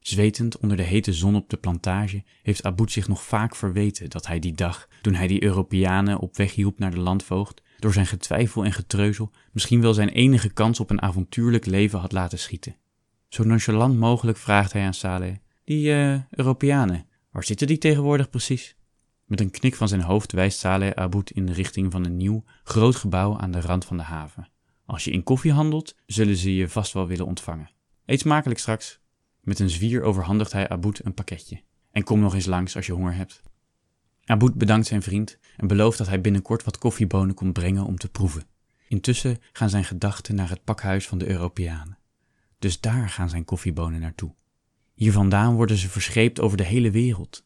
Zwetend 0.00 0.58
onder 0.58 0.76
de 0.76 0.82
hete 0.82 1.12
zon 1.12 1.34
op 1.34 1.50
de 1.50 1.56
plantage 1.56 2.24
heeft 2.42 2.62
Aboud 2.62 2.92
zich 2.92 3.08
nog 3.08 3.22
vaak 3.22 3.56
verweten 3.56 4.10
dat 4.10 4.26
hij 4.26 4.38
die 4.38 4.54
dag, 4.54 4.88
toen 5.02 5.14
hij 5.14 5.26
die 5.26 5.42
Europeanen 5.42 6.18
op 6.18 6.36
weg 6.36 6.54
hielp 6.54 6.78
naar 6.78 6.90
de 6.90 7.00
landvoogd, 7.00 7.62
door 7.78 7.92
zijn 7.92 8.06
getwijfel 8.06 8.64
en 8.64 8.72
getreuzel 8.72 9.30
misschien 9.52 9.80
wel 9.80 9.94
zijn 9.94 10.08
enige 10.08 10.52
kans 10.52 10.80
op 10.80 10.90
een 10.90 11.02
avontuurlijk 11.02 11.66
leven 11.66 11.98
had 11.98 12.12
laten 12.12 12.38
schieten. 12.38 12.76
Zo 13.28 13.44
nonchalant 13.44 13.98
mogelijk 13.98 14.38
vraagt 14.38 14.72
hij 14.72 14.84
aan 14.84 14.94
Saleh: 14.94 15.36
Die 15.64 15.92
eh, 15.92 16.20
Europeanen, 16.30 17.06
waar 17.30 17.44
zitten 17.44 17.66
die 17.66 17.78
tegenwoordig 17.78 18.30
precies? 18.30 18.76
Met 19.24 19.40
een 19.40 19.50
knik 19.50 19.74
van 19.74 19.88
zijn 19.88 20.00
hoofd 20.00 20.32
wijst 20.32 20.58
Saleh 20.58 20.90
Aboud 20.90 21.30
in 21.30 21.46
de 21.46 21.52
richting 21.52 21.92
van 21.92 22.04
een 22.04 22.16
nieuw, 22.16 22.44
groot 22.64 22.96
gebouw 22.96 23.38
aan 23.38 23.50
de 23.50 23.60
rand 23.60 23.84
van 23.84 23.96
de 23.96 24.02
haven. 24.02 24.48
Als 24.86 25.04
je 25.04 25.10
in 25.10 25.22
koffie 25.22 25.52
handelt, 25.52 25.94
zullen 26.06 26.36
ze 26.36 26.54
je 26.54 26.68
vast 26.68 26.92
wel 26.92 27.06
willen 27.06 27.26
ontvangen. 27.26 27.70
Eet 28.04 28.20
smakelijk 28.20 28.60
straks. 28.60 29.00
Met 29.40 29.58
een 29.58 29.70
zwier 29.70 30.02
overhandigt 30.02 30.52
hij 30.52 30.68
Aboud 30.68 31.00
een 31.04 31.14
pakketje. 31.14 31.62
En 31.90 32.04
kom 32.04 32.20
nog 32.20 32.34
eens 32.34 32.46
langs 32.46 32.76
als 32.76 32.86
je 32.86 32.92
honger 32.92 33.14
hebt. 33.14 33.42
Aboud 34.24 34.54
bedankt 34.54 34.86
zijn 34.86 35.02
vriend 35.02 35.38
en 35.56 35.66
belooft 35.66 35.98
dat 35.98 36.06
hij 36.06 36.20
binnenkort 36.20 36.64
wat 36.64 36.78
koffiebonen 36.78 37.34
komt 37.34 37.52
brengen 37.52 37.84
om 37.84 37.96
te 37.96 38.08
proeven. 38.08 38.46
Intussen 38.88 39.38
gaan 39.52 39.70
zijn 39.70 39.84
gedachten 39.84 40.34
naar 40.34 40.48
het 40.48 40.64
pakhuis 40.64 41.08
van 41.08 41.18
de 41.18 41.28
Europeanen. 41.28 41.98
Dus 42.58 42.80
daar 42.80 43.08
gaan 43.08 43.28
zijn 43.28 43.44
koffiebonen 43.44 44.00
naartoe. 44.00 44.34
Hier 44.94 45.12
vandaan 45.12 45.54
worden 45.54 45.76
ze 45.76 45.88
verscheept 45.88 46.40
over 46.40 46.56
de 46.56 46.64
hele 46.64 46.90
wereld. 46.90 47.44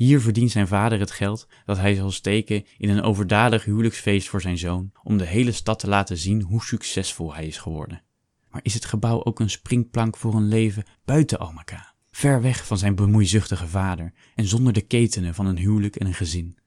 Hier 0.00 0.20
verdient 0.20 0.50
zijn 0.50 0.68
vader 0.68 0.98
het 0.98 1.10
geld 1.10 1.46
dat 1.64 1.76
hij 1.76 1.94
zal 1.94 2.10
steken 2.10 2.64
in 2.78 2.88
een 2.88 3.02
overdadig 3.02 3.64
huwelijksfeest 3.64 4.28
voor 4.28 4.40
zijn 4.40 4.58
zoon, 4.58 4.92
om 5.02 5.18
de 5.18 5.26
hele 5.26 5.52
stad 5.52 5.78
te 5.78 5.88
laten 5.88 6.16
zien 6.16 6.42
hoe 6.42 6.62
succesvol 6.62 7.34
hij 7.34 7.46
is 7.46 7.58
geworden. 7.58 8.02
Maar 8.50 8.60
is 8.64 8.74
het 8.74 8.84
gebouw 8.84 9.24
ook 9.24 9.40
een 9.40 9.50
springplank 9.50 10.16
voor 10.16 10.34
een 10.34 10.48
leven 10.48 10.84
buiten 11.04 11.38
Almaka, 11.38 11.94
ver 12.10 12.42
weg 12.42 12.66
van 12.66 12.78
zijn 12.78 12.94
bemoeizuchtige 12.94 13.66
vader 13.66 14.12
en 14.34 14.46
zonder 14.46 14.72
de 14.72 14.80
ketenen 14.80 15.34
van 15.34 15.46
een 15.46 15.58
huwelijk 15.58 15.96
en 15.96 16.06
een 16.06 16.14
gezin? 16.14 16.58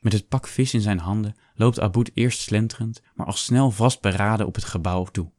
Met 0.00 0.12
het 0.12 0.28
pak 0.28 0.46
vis 0.46 0.74
in 0.74 0.80
zijn 0.80 0.98
handen 0.98 1.36
loopt 1.54 1.80
Aboud 1.80 2.10
eerst 2.14 2.40
slenterend, 2.40 3.02
maar 3.14 3.26
al 3.26 3.32
snel 3.32 3.70
vastberaden 3.70 4.46
op 4.46 4.54
het 4.54 4.64
gebouw 4.64 5.04
toe. 5.04 5.30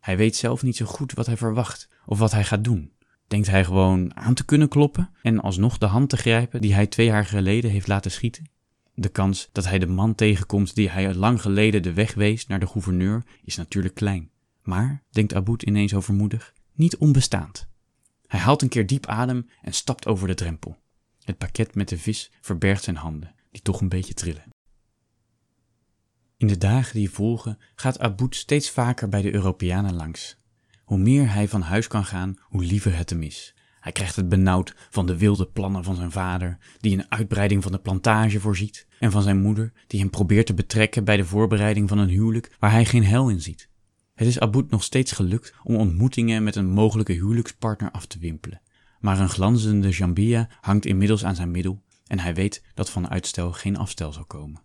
Hij 0.00 0.16
weet 0.16 0.36
zelf 0.36 0.62
niet 0.62 0.76
zo 0.76 0.86
goed 0.86 1.12
wat 1.12 1.26
hij 1.26 1.36
verwacht 1.36 1.88
of 2.06 2.18
wat 2.18 2.32
hij 2.32 2.44
gaat 2.44 2.64
doen. 2.64 2.92
Denkt 3.26 3.46
hij 3.46 3.64
gewoon 3.64 4.16
aan 4.16 4.34
te 4.34 4.44
kunnen 4.44 4.68
kloppen 4.68 5.10
en 5.22 5.40
alsnog 5.40 5.78
de 5.78 5.86
hand 5.86 6.08
te 6.08 6.16
grijpen 6.16 6.60
die 6.60 6.74
hij 6.74 6.86
twee 6.86 7.06
jaar 7.06 7.24
geleden 7.24 7.70
heeft 7.70 7.86
laten 7.86 8.10
schieten? 8.10 8.50
De 8.94 9.08
kans 9.08 9.48
dat 9.52 9.64
hij 9.64 9.78
de 9.78 9.86
man 9.86 10.14
tegenkomt 10.14 10.74
die 10.74 10.90
hij 10.90 11.14
lang 11.14 11.40
geleden 11.40 11.82
de 11.82 11.92
weg 11.92 12.14
wees 12.14 12.46
naar 12.46 12.60
de 12.60 12.66
gouverneur 12.66 13.24
is 13.44 13.56
natuurlijk 13.56 13.94
klein. 13.94 14.30
Maar, 14.62 15.02
denkt 15.10 15.34
Aboud 15.34 15.62
ineens 15.62 15.94
overmoedig, 15.94 16.52
niet 16.72 16.96
onbestaand. 16.96 17.68
Hij 18.26 18.40
haalt 18.40 18.62
een 18.62 18.68
keer 18.68 18.86
diep 18.86 19.06
adem 19.06 19.48
en 19.62 19.72
stapt 19.72 20.06
over 20.06 20.28
de 20.28 20.34
drempel. 20.34 20.76
Het 21.24 21.38
pakket 21.38 21.74
met 21.74 21.88
de 21.88 21.98
vis 21.98 22.30
verbergt 22.40 22.82
zijn 22.82 22.96
handen, 22.96 23.34
die 23.50 23.62
toch 23.62 23.80
een 23.80 23.88
beetje 23.88 24.14
trillen. 24.14 24.44
In 26.36 26.46
de 26.46 26.58
dagen 26.58 26.94
die 26.94 27.10
volgen 27.10 27.58
gaat 27.74 27.98
Aboud 27.98 28.36
steeds 28.36 28.70
vaker 28.70 29.08
bij 29.08 29.22
de 29.22 29.34
Europeanen 29.34 29.94
langs. 29.94 30.36
Hoe 30.86 30.98
meer 30.98 31.32
hij 31.32 31.48
van 31.48 31.60
huis 31.60 31.86
kan 31.86 32.04
gaan, 32.04 32.36
hoe 32.42 32.64
liever 32.64 32.96
het 32.96 33.10
hem 33.10 33.22
is. 33.22 33.54
Hij 33.80 33.92
krijgt 33.92 34.16
het 34.16 34.28
benauwd 34.28 34.74
van 34.90 35.06
de 35.06 35.16
wilde 35.16 35.46
plannen 35.46 35.84
van 35.84 35.94
zijn 35.96 36.10
vader, 36.10 36.58
die 36.80 36.98
een 36.98 37.10
uitbreiding 37.10 37.62
van 37.62 37.72
de 37.72 37.78
plantage 37.78 38.40
voorziet, 38.40 38.86
en 38.98 39.10
van 39.10 39.22
zijn 39.22 39.40
moeder, 39.40 39.72
die 39.86 40.00
hem 40.00 40.10
probeert 40.10 40.46
te 40.46 40.54
betrekken 40.54 41.04
bij 41.04 41.16
de 41.16 41.24
voorbereiding 41.24 41.88
van 41.88 41.98
een 41.98 42.08
huwelijk 42.08 42.56
waar 42.58 42.70
hij 42.70 42.84
geen 42.84 43.04
hel 43.04 43.28
in 43.28 43.40
ziet. 43.40 43.68
Het 44.14 44.26
is 44.26 44.40
Aboud 44.40 44.70
nog 44.70 44.82
steeds 44.82 45.12
gelukt 45.12 45.54
om 45.62 45.76
ontmoetingen 45.76 46.42
met 46.42 46.56
een 46.56 46.70
mogelijke 46.70 47.12
huwelijkspartner 47.12 47.90
af 47.90 48.06
te 48.06 48.18
wimpelen. 48.18 48.60
Maar 49.00 49.20
een 49.20 49.28
glanzende 49.28 49.88
jambia 49.88 50.48
hangt 50.60 50.86
inmiddels 50.86 51.24
aan 51.24 51.34
zijn 51.34 51.50
middel 51.50 51.82
en 52.06 52.18
hij 52.18 52.34
weet 52.34 52.62
dat 52.74 52.90
van 52.90 53.10
uitstel 53.10 53.52
geen 53.52 53.76
afstel 53.76 54.12
zal 54.12 54.24
komen. 54.24 54.62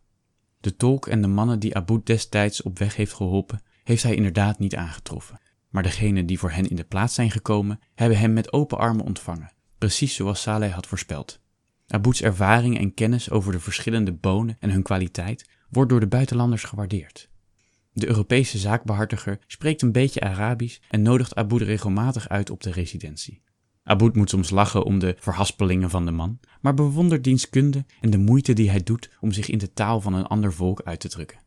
De 0.59 0.75
tolk 0.75 1.07
en 1.07 1.21
de 1.21 1.27
mannen 1.27 1.59
die 1.59 1.75
Aboud 1.75 2.05
destijds 2.05 2.61
op 2.61 2.79
weg 2.79 2.95
heeft 2.95 3.13
geholpen, 3.13 3.61
heeft 3.83 4.03
hij 4.03 4.15
inderdaad 4.15 4.59
niet 4.59 4.75
aangetroffen. 4.75 5.39
Maar 5.71 5.83
degenen 5.83 6.25
die 6.25 6.39
voor 6.39 6.51
hen 6.51 6.69
in 6.69 6.75
de 6.75 6.83
plaats 6.83 7.13
zijn 7.13 7.31
gekomen, 7.31 7.79
hebben 7.95 8.17
hem 8.17 8.33
met 8.33 8.53
open 8.53 8.77
armen 8.77 9.05
ontvangen, 9.05 9.51
precies 9.77 10.15
zoals 10.15 10.41
Saleh 10.41 10.73
had 10.73 10.87
voorspeld. 10.87 11.39
Abouds 11.87 12.21
ervaring 12.21 12.77
en 12.77 12.93
kennis 12.93 13.29
over 13.29 13.51
de 13.51 13.59
verschillende 13.59 14.13
bonen 14.13 14.57
en 14.59 14.71
hun 14.71 14.83
kwaliteit 14.83 15.49
wordt 15.69 15.89
door 15.89 15.99
de 15.99 16.07
buitenlanders 16.07 16.63
gewaardeerd. 16.63 17.29
De 17.93 18.07
Europese 18.07 18.57
zaakbehartiger 18.57 19.39
spreekt 19.47 19.81
een 19.81 19.91
beetje 19.91 20.21
Arabisch 20.21 20.79
en 20.89 21.01
nodigt 21.01 21.35
Aboud 21.35 21.61
regelmatig 21.61 22.29
uit 22.29 22.49
op 22.49 22.63
de 22.63 22.71
residentie. 22.71 23.41
Aboud 23.83 24.15
moet 24.15 24.29
soms 24.29 24.49
lachen 24.49 24.83
om 24.83 24.99
de 24.99 25.15
verhaspelingen 25.19 25.89
van 25.89 26.05
de 26.05 26.11
man, 26.11 26.39
maar 26.61 26.73
bewondert 26.73 27.23
diens 27.23 27.49
kunde 27.49 27.85
en 28.01 28.09
de 28.09 28.17
moeite 28.17 28.53
die 28.53 28.69
hij 28.69 28.83
doet 28.83 29.09
om 29.19 29.31
zich 29.31 29.49
in 29.49 29.57
de 29.57 29.73
taal 29.73 30.01
van 30.01 30.13
een 30.13 30.25
ander 30.25 30.53
volk 30.53 30.81
uit 30.83 30.99
te 30.99 31.09
drukken. 31.09 31.39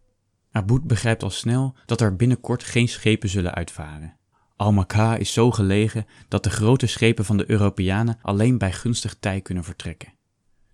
Aboud 0.55 0.87
begrijpt 0.87 1.23
al 1.23 1.31
snel 1.31 1.75
dat 1.87 2.01
er 2.01 2.17
binnenkort 2.17 2.65
geen 2.65 2.89
schepen 2.89 3.29
zullen 3.29 3.55
uitvaren. 3.55 4.17
Al-Makka 4.57 5.17
is 5.17 5.33
zo 5.33 5.51
gelegen 5.51 6.07
dat 6.29 6.45
de 6.45 6.51
grote 6.51 6.87
schepen 6.87 7.25
van 7.25 7.37
de 7.37 7.51
Europeanen 7.51 8.19
alleen 8.23 8.59
bij 8.59 8.73
gunstig 8.73 9.17
tij 9.21 9.41
kunnen 9.41 9.65
vertrekken. 9.65 10.13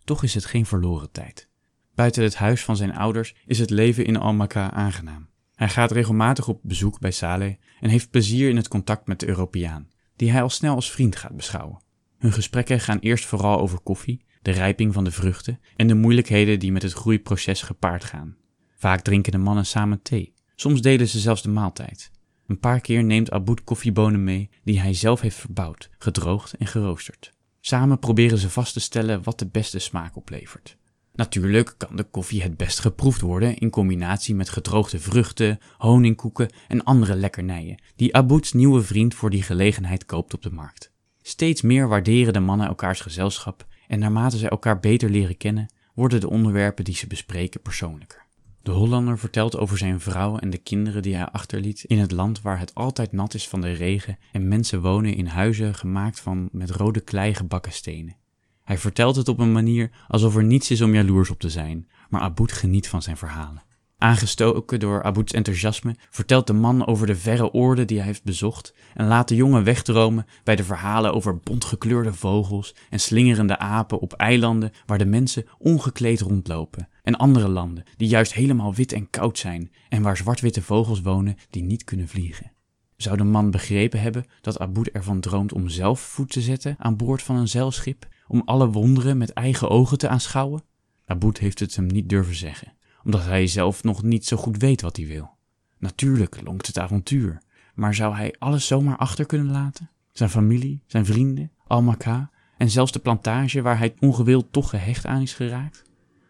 Toch 0.05 0.23
is 0.23 0.35
het 0.35 0.45
geen 0.45 0.67
verloren 0.67 1.11
tijd. 1.11 1.49
Buiten 1.95 2.23
het 2.23 2.37
huis 2.37 2.65
van 2.65 2.77
zijn 2.77 2.97
ouders 2.97 3.35
is 3.47 3.59
het 3.59 3.71
leven 3.71 4.05
in 4.05 4.17
Al-Makka 4.17 4.71
aangenaam. 4.71 5.29
Hij 5.55 5.69
gaat 5.69 5.91
regelmatig 5.91 6.49
op 6.49 6.61
bezoek 6.63 6.99
bij 6.99 7.11
Saleh 7.11 7.55
en 7.81 7.89
heeft 7.89 8.11
plezier 8.11 8.49
in 8.49 8.57
het 8.57 8.69
contact 8.69 9.07
met 9.07 9.21
de 9.21 9.29
Europeaan, 9.29 9.89
die 10.17 10.31
hij 10.31 10.43
al 10.43 10.51
snel 10.51 10.75
als 10.75 10.91
vriend 10.91 11.17
gaat 11.17 11.37
beschouwen. 11.37 11.83
Hun 12.19 12.33
gesprekken 12.33 12.81
gaan 12.81 12.99
eerst 12.99 13.25
vooral 13.25 13.61
over 13.61 13.81
koffie, 13.81 14.25
de 14.43 14.51
rijping 14.51 14.95
van 14.95 15.05
de 15.05 15.11
vruchten 15.11 15.61
en 15.77 15.87
de 15.87 15.95
moeilijkheden 15.95 16.59
die 16.59 16.73
met 16.73 16.83
het 16.83 16.93
groeiproces 16.93 17.63
gepaard 17.63 18.05
gaan. 18.05 18.37
Vaak 18.81 19.01
drinken 19.01 19.33
de 19.33 19.39
mannen 19.39 19.67
samen 19.67 20.03
thee, 20.03 20.35
soms 20.55 20.81
delen 20.81 21.09
ze 21.09 21.19
zelfs 21.19 21.43
de 21.43 21.49
maaltijd. 21.49 22.11
Een 22.47 22.59
paar 22.59 22.81
keer 22.81 23.05
neemt 23.05 23.31
Aboud 23.31 23.65
koffiebonen 23.65 24.25
mee 24.25 24.51
die 24.65 24.81
hij 24.81 24.95
zelf 24.95 25.21
heeft 25.21 25.37
verbouwd, 25.37 25.91
gedroogd 25.99 26.55
en 26.55 26.67
geroosterd. 26.67 27.33
Samen 27.61 27.99
proberen 27.99 28.39
ze 28.39 28.51
vast 28.51 28.73
te 28.73 28.81
stellen 28.81 29.23
wat 29.23 29.39
de 29.39 29.47
beste 29.47 29.79
smaak 29.79 30.17
oplevert. 30.17 30.77
Natuurlijk 31.13 31.75
kan 31.77 31.97
de 31.97 32.05
koffie 32.05 32.43
het 32.43 32.57
best 32.57 32.79
geproefd 32.79 33.21
worden 33.21 33.57
in 33.57 33.71
combinatie 33.71 34.35
met 34.35 34.49
gedroogde 34.49 34.99
vruchten, 34.99 35.59
honingkoeken 35.79 36.51
en 36.69 36.85
andere 36.85 37.15
lekkernijen 37.15 37.83
die 37.97 38.15
Abouds 38.15 38.53
nieuwe 38.53 38.83
vriend 38.83 39.15
voor 39.15 39.31
die 39.31 39.43
gelegenheid 39.43 40.07
koopt 40.07 40.35
op 40.35 40.43
de 40.43 40.51
markt. 40.51 40.93
Steeds 41.23 41.63
meer 41.63 41.89
waarderen 41.89 42.33
de 42.33 42.41
mannen 42.41 42.67
elkaars 42.67 43.01
gezelschap 43.01 43.67
en 43.89 43.99
naarmate 43.99 44.39
ze 44.39 44.49
elkaar 44.49 44.81
beter 44.81 45.11
leren 45.11 45.37
kennen, 45.37 45.73
worden 45.95 46.21
de 46.21 46.31
onderwerpen 46.31 46.85
die 46.85 46.95
ze 46.95 47.07
bespreken 47.07 47.61
persoonlijker. 47.61 48.20
De 48.63 48.71
Hollander 48.71 49.19
vertelt 49.19 49.57
over 49.57 49.79
zijn 49.79 50.01
vrouw 50.01 50.37
en 50.37 50.51
de 50.51 50.59
kinderen 50.59 51.03
die 51.03 51.15
hij 51.15 51.27
achterliet 51.27 51.85
in 51.85 51.99
het 51.99 52.13
land 52.13 52.43
waar 52.43 52.59
het 52.59 52.75
altijd 52.75 53.13
nat 53.13 53.35
is 53.35 53.49
van 53.49 53.61
de 53.61 53.73
regen 53.73 54.19
en 54.33 54.49
mensen 54.49 54.81
wonen 54.81 55.15
in 55.15 55.27
huizen 55.27 55.75
gemaakt 55.75 56.21
van 56.21 56.49
met 56.53 56.71
rode 56.71 57.01
klei 57.01 57.35
gebakken 57.35 57.73
stenen. 57.73 58.17
Hij 58.63 58.79
vertelt 58.79 59.17
het 59.17 59.29
op 59.29 59.39
een 59.39 59.53
manier 59.53 59.91
alsof 60.09 60.37
er 60.37 60.45
niets 60.45 60.71
is 60.71 60.81
om 60.81 60.95
jaloers 60.95 61.31
op 61.31 61.39
te 61.39 61.51
zijn, 61.51 61.89
maar 62.09 62.21
Aboud 62.21 62.53
geniet 62.53 62.89
van 62.89 63.03
zijn 63.03 63.17
verhalen. 63.17 63.63
Aangestoken 64.03 64.81
door 64.81 65.03
Abouds 65.03 65.33
enthousiasme 65.33 65.97
vertelt 66.11 66.47
de 66.47 66.53
man 66.53 66.87
over 66.87 67.07
de 67.07 67.17
verre 67.17 67.53
oorden 67.53 67.87
die 67.87 67.97
hij 67.97 68.07
heeft 68.07 68.25
bezocht 68.25 68.75
en 68.95 69.07
laat 69.07 69.29
de 69.29 69.35
jongen 69.35 69.65
wegdromen 69.65 70.27
bij 70.45 70.57
de 70.57 70.65
verhalen 70.65 71.15
over 71.15 71.39
bontgekleurde 71.39 72.13
vogels 72.13 72.75
en 72.91 73.01
slingerende 73.01 73.59
apen 73.59 73.99
op 73.99 74.13
eilanden 74.13 74.73
waar 74.87 74.99
de 74.99 75.05
mensen 75.05 75.47
ongekleed 75.59 76.21
rondlopen 76.21 76.89
en 77.03 77.17
andere 77.17 77.49
landen 77.49 77.85
die 77.97 78.09
juist 78.09 78.35
helemaal 78.35 78.75
wit 78.75 78.93
en 78.93 79.11
koud 79.11 79.39
zijn 79.39 79.71
en 79.89 80.03
waar 80.03 80.17
zwart-witte 80.17 80.63
vogels 80.63 81.01
wonen 81.01 81.37
die 81.51 81.63
niet 81.63 81.85
kunnen 81.85 82.09
vliegen. 82.09 82.53
Zou 82.97 83.17
de 83.17 83.25
man 83.25 83.51
begrepen 83.51 84.01
hebben 84.01 84.27
dat 84.41 84.59
Aboud 84.59 84.87
ervan 84.87 85.21
droomt 85.21 85.53
om 85.53 85.69
zelf 85.69 86.01
voet 86.01 86.31
te 86.31 86.41
zetten 86.41 86.77
aan 86.79 86.97
boord 86.97 87.23
van 87.23 87.37
een 87.37 87.49
zeilschip, 87.49 88.09
om 88.27 88.43
alle 88.45 88.71
wonderen 88.71 89.19
met 89.19 89.33
eigen 89.33 89.69
ogen 89.69 89.99
te 89.99 90.09
aanschouwen? 90.09 90.63
Aboud 91.07 91.39
heeft 91.39 91.59
het 91.59 91.77
hem 91.77 91.87
niet 91.87 92.09
durven 92.09 92.35
zeggen 92.35 92.79
omdat 93.05 93.25
hij 93.25 93.47
zelf 93.47 93.83
nog 93.83 94.03
niet 94.03 94.27
zo 94.27 94.37
goed 94.37 94.57
weet 94.57 94.81
wat 94.81 94.97
hij 94.97 95.07
wil. 95.07 95.31
Natuurlijk 95.79 96.43
lonkt 96.43 96.67
het 96.67 96.79
avontuur, 96.79 97.43
maar 97.75 97.95
zou 97.95 98.15
hij 98.15 98.35
alles 98.39 98.67
zomaar 98.67 98.97
achter 98.97 99.27
kunnen 99.27 99.51
laten? 99.51 99.91
Zijn 100.13 100.31
familie, 100.31 100.83
zijn 100.87 101.07
vrienden, 101.07 101.51
Almaka 101.67 102.31
en 102.57 102.71
zelfs 102.71 102.93
de 102.93 102.99
plantage 102.99 103.63
waar 103.63 103.79
hij 103.79 103.95
ongewild 104.01 104.53
toch 104.53 104.71
gehecht 104.71 105.07
aan 105.07 105.23
is 105.23 105.35
geraakt? 105.35 105.83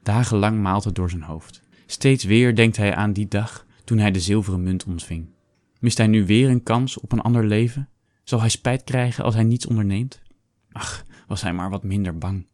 Dagenlang 0.03 0.61
maalt 0.61 0.85
het 0.85 0.95
door 0.95 1.11
zijn 1.11 1.23
hoofd. 1.23 1.63
Steeds 1.87 2.25
weer 2.25 2.55
denkt 2.55 2.77
hij 2.77 2.95
aan 2.95 3.13
die 3.13 3.29
dag 3.29 3.67
toen 3.85 3.99
hij 3.99 4.11
de 4.11 4.21
zilveren 4.21 4.63
munt 4.63 4.85
ontving. 4.85 5.29
Mist 5.81 5.99
hij 5.99 6.07
nu 6.07 6.27
weer 6.27 6.49
een 6.49 6.63
kans 6.63 6.99
op 7.01 7.13
een 7.13 7.21
ander 7.21 7.47
leven? 7.47 7.89
Zal 8.25 8.41
hij 8.41 8.49
spijt 8.49 8.85
krijgen 8.85 9.25
als 9.25 9.35
hij 9.35 9.45
niets 9.45 9.67
onderneemt? 9.67 10.21
Ach, 10.73 11.05
was 11.27 11.43
hij 11.43 11.53
maar 11.53 11.71
wat 11.71 11.85
minder 11.85 12.19
bang. 12.19 12.47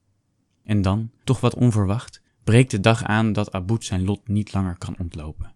En 0.64 0.82
dan, 0.82 1.10
toch 1.24 1.40
wat 1.40 1.54
onverwacht, 1.54 2.22
breekt 2.46 2.70
de 2.70 2.80
dag 2.80 3.04
aan 3.04 3.32
dat 3.32 3.52
Aboud 3.52 3.84
zijn 3.84 4.04
lot 4.04 4.28
niet 4.28 4.52
langer 4.52 4.78
kan 4.78 4.96
ontlopen. 4.98 5.54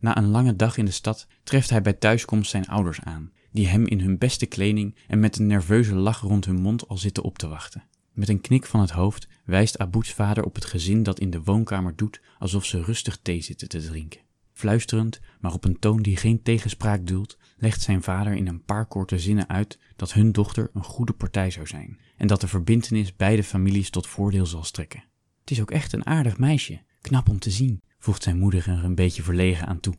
Na 0.00 0.16
een 0.16 0.28
lange 0.28 0.56
dag 0.56 0.76
in 0.76 0.84
de 0.84 0.90
stad 0.90 1.26
treft 1.44 1.70
hij 1.70 1.82
bij 1.82 1.92
thuiskomst 1.92 2.50
zijn 2.50 2.66
ouders 2.66 3.00
aan, 3.00 3.32
die 3.50 3.68
hem 3.68 3.86
in 3.86 4.00
hun 4.00 4.18
beste 4.18 4.46
kleding 4.46 4.96
en 5.06 5.20
met 5.20 5.38
een 5.38 5.46
nerveuze 5.46 5.94
lach 5.94 6.20
rond 6.20 6.44
hun 6.44 6.60
mond 6.60 6.88
al 6.88 6.96
zitten 6.96 7.22
op 7.22 7.38
te 7.38 7.48
wachten. 7.48 7.84
Met 8.12 8.28
een 8.28 8.40
knik 8.40 8.66
van 8.66 8.80
het 8.80 8.90
hoofd 8.90 9.28
wijst 9.44 9.78
Aboets 9.78 10.12
vader 10.12 10.44
op 10.44 10.54
het 10.54 10.64
gezin 10.64 11.02
dat 11.02 11.18
in 11.18 11.30
de 11.30 11.42
woonkamer 11.42 11.96
doet 11.96 12.20
alsof 12.38 12.64
ze 12.64 12.82
rustig 12.82 13.18
thee 13.22 13.40
zitten 13.40 13.68
te 13.68 13.80
drinken. 13.80 14.20
Fluisterend, 14.52 15.20
maar 15.40 15.52
op 15.52 15.64
een 15.64 15.78
toon 15.78 16.02
die 16.02 16.16
geen 16.16 16.42
tegenspraak 16.42 17.06
duldt, 17.06 17.38
legt 17.56 17.82
zijn 17.82 18.02
vader 18.02 18.32
in 18.32 18.48
een 18.48 18.64
paar 18.64 18.86
korte 18.86 19.18
zinnen 19.18 19.48
uit 19.48 19.78
dat 19.96 20.12
hun 20.12 20.32
dochter 20.32 20.70
een 20.74 20.84
goede 20.84 21.12
partij 21.12 21.50
zou 21.50 21.66
zijn 21.66 21.98
en 22.16 22.26
dat 22.26 22.40
de 22.40 22.48
verbintenis 22.48 23.16
beide 23.16 23.44
families 23.44 23.90
tot 23.90 24.06
voordeel 24.06 24.46
zal 24.46 24.64
strekken. 24.64 25.10
Het 25.42 25.50
is 25.50 25.60
ook 25.60 25.70
echt 25.70 25.92
een 25.92 26.06
aardig 26.06 26.38
meisje, 26.38 26.80
knap 27.00 27.28
om 27.28 27.38
te 27.38 27.50
zien, 27.50 27.82
voegt 27.98 28.22
zijn 28.22 28.38
moeder 28.38 28.68
er 28.68 28.84
een 28.84 28.94
beetje 28.94 29.22
verlegen 29.22 29.66
aan 29.66 29.80
toe. 29.80 29.94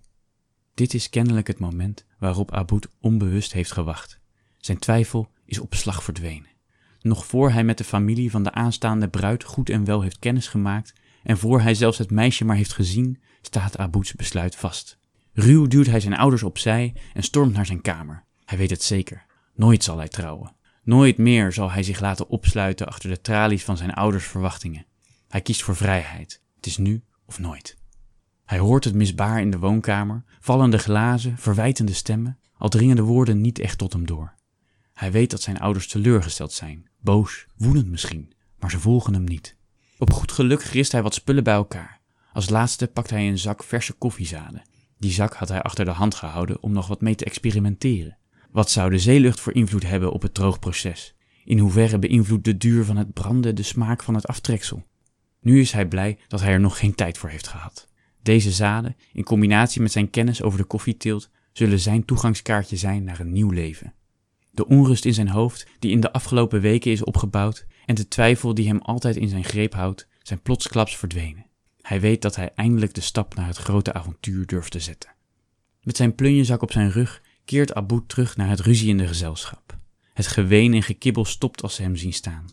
Dit 0.73 0.93
is 0.93 1.09
kennelijk 1.09 1.47
het 1.47 1.59
moment 1.59 2.05
waarop 2.19 2.51
Aboud 2.51 2.87
onbewust 2.99 3.53
heeft 3.53 3.71
gewacht. 3.71 4.19
Zijn 4.57 4.77
twijfel 4.77 5.31
is 5.45 5.59
op 5.59 5.73
slag 5.73 6.03
verdwenen. 6.03 6.51
Nog 7.01 7.25
voor 7.25 7.51
hij 7.51 7.63
met 7.63 7.77
de 7.77 7.83
familie 7.83 8.31
van 8.31 8.43
de 8.43 8.51
aanstaande 8.51 9.07
bruid 9.07 9.43
goed 9.43 9.69
en 9.69 9.85
wel 9.85 10.01
heeft 10.01 10.19
kennis 10.19 10.47
gemaakt 10.47 10.93
en 11.23 11.37
voor 11.37 11.61
hij 11.61 11.73
zelfs 11.73 11.97
het 11.97 12.11
meisje 12.11 12.45
maar 12.45 12.55
heeft 12.55 12.73
gezien, 12.73 13.21
staat 13.41 13.77
Abouds 13.77 14.13
besluit 14.13 14.55
vast. 14.55 14.97
Ruw 15.33 15.67
duwt 15.67 15.85
hij 15.85 15.99
zijn 15.99 16.17
ouders 16.17 16.43
opzij 16.43 16.93
en 17.13 17.23
stormt 17.23 17.53
naar 17.53 17.65
zijn 17.65 17.81
kamer. 17.81 18.23
Hij 18.45 18.57
weet 18.57 18.69
het 18.69 18.83
zeker. 18.83 19.25
Nooit 19.55 19.83
zal 19.83 19.97
hij 19.97 20.07
trouwen. 20.07 20.55
Nooit 20.83 21.17
meer 21.17 21.51
zal 21.51 21.71
hij 21.71 21.83
zich 21.83 21.99
laten 21.99 22.27
opsluiten 22.27 22.87
achter 22.87 23.09
de 23.09 23.21
tralies 23.21 23.63
van 23.63 23.77
zijn 23.77 23.93
ouders' 23.93 24.27
verwachtingen. 24.27 24.85
Hij 25.33 25.41
kiest 25.41 25.63
voor 25.63 25.75
vrijheid. 25.75 26.41
Het 26.55 26.65
is 26.65 26.77
nu 26.77 27.03
of 27.25 27.39
nooit. 27.39 27.77
Hij 28.45 28.57
hoort 28.57 28.83
het 28.83 28.93
misbaar 28.93 29.41
in 29.41 29.51
de 29.51 29.59
woonkamer, 29.59 30.23
vallende 30.39 30.77
glazen, 30.77 31.37
verwijtende 31.37 31.93
stemmen, 31.93 32.39
al 32.57 32.69
dringen 32.69 32.95
de 32.95 33.01
woorden 33.01 33.41
niet 33.41 33.59
echt 33.59 33.77
tot 33.77 33.93
hem 33.93 34.05
door. 34.05 34.35
Hij 34.93 35.11
weet 35.11 35.31
dat 35.31 35.41
zijn 35.41 35.59
ouders 35.59 35.87
teleurgesteld 35.87 36.51
zijn, 36.51 36.89
boos, 36.99 37.45
woedend 37.55 37.87
misschien, 37.87 38.33
maar 38.59 38.71
ze 38.71 38.79
volgen 38.79 39.13
hem 39.13 39.23
niet. 39.23 39.57
Op 39.97 40.11
goed 40.11 40.31
geluk 40.31 40.63
grist 40.63 40.91
hij 40.91 41.03
wat 41.03 41.13
spullen 41.13 41.43
bij 41.43 41.53
elkaar. 41.53 42.01
Als 42.33 42.49
laatste 42.49 42.87
pakt 42.87 43.09
hij 43.09 43.27
een 43.27 43.39
zak 43.39 43.63
verse 43.63 43.93
koffiezaden. 43.93 44.61
Die 44.97 45.11
zak 45.11 45.33
had 45.33 45.49
hij 45.49 45.61
achter 45.61 45.85
de 45.85 45.91
hand 45.91 46.15
gehouden 46.15 46.63
om 46.63 46.71
nog 46.71 46.87
wat 46.87 47.01
mee 47.01 47.15
te 47.15 47.25
experimenteren. 47.25 48.17
Wat 48.51 48.71
zou 48.71 48.89
de 48.89 48.99
zeelucht 48.99 49.39
voor 49.39 49.53
invloed 49.53 49.87
hebben 49.87 50.11
op 50.11 50.21
het 50.21 50.33
droogproces? 50.33 51.15
In 51.43 51.59
hoeverre 51.59 51.99
beïnvloedt 51.99 52.45
de 52.45 52.57
duur 52.57 52.85
van 52.85 52.97
het 52.97 53.13
branden 53.13 53.55
de 53.55 53.63
smaak 53.63 54.03
van 54.03 54.15
het 54.15 54.27
aftreksel? 54.27 54.85
Nu 55.43 55.59
is 55.59 55.71
hij 55.71 55.87
blij 55.87 56.17
dat 56.27 56.41
hij 56.41 56.51
er 56.51 56.59
nog 56.59 56.77
geen 56.79 56.95
tijd 56.95 57.17
voor 57.17 57.29
heeft 57.29 57.47
gehad. 57.47 57.87
Deze 58.21 58.51
zaden, 58.51 58.95
in 59.13 59.23
combinatie 59.23 59.81
met 59.81 59.91
zijn 59.91 60.09
kennis 60.09 60.41
over 60.41 60.57
de 60.59 60.65
koffieteelt, 60.65 61.29
zullen 61.51 61.79
zijn 61.79 62.05
toegangskaartje 62.05 62.77
zijn 62.77 63.03
naar 63.03 63.19
een 63.19 63.31
nieuw 63.31 63.49
leven. 63.49 63.93
De 64.51 64.67
onrust 64.67 65.05
in 65.05 65.13
zijn 65.13 65.29
hoofd, 65.29 65.67
die 65.79 65.91
in 65.91 65.99
de 65.99 66.11
afgelopen 66.11 66.61
weken 66.61 66.91
is 66.91 67.03
opgebouwd, 67.03 67.65
en 67.85 67.95
de 67.95 68.07
twijfel 68.07 68.53
die 68.53 68.67
hem 68.67 68.79
altijd 68.79 69.15
in 69.15 69.27
zijn 69.27 69.43
greep 69.43 69.73
houdt, 69.73 70.07
zijn 70.21 70.41
plotsklaps 70.41 70.97
verdwenen. 70.97 71.45
Hij 71.81 72.01
weet 72.01 72.21
dat 72.21 72.35
hij 72.35 72.51
eindelijk 72.55 72.93
de 72.93 73.01
stap 73.01 73.35
naar 73.35 73.47
het 73.47 73.57
grote 73.57 73.93
avontuur 73.93 74.45
durft 74.45 74.71
te 74.71 74.79
zetten. 74.79 75.11
Met 75.81 75.97
zijn 75.97 76.15
plunjezak 76.15 76.61
op 76.61 76.71
zijn 76.71 76.91
rug 76.91 77.21
keert 77.45 77.73
Aboud 77.73 78.09
terug 78.09 78.37
naar 78.37 78.49
het 78.49 78.59
ruziende 78.59 79.07
gezelschap. 79.07 79.77
Het 80.13 80.27
geween 80.27 80.73
en 80.73 80.83
gekibbel 80.83 81.25
stopt 81.25 81.61
als 81.61 81.75
ze 81.75 81.81
hem 81.81 81.95
zien 81.95 82.13
staan. 82.13 82.49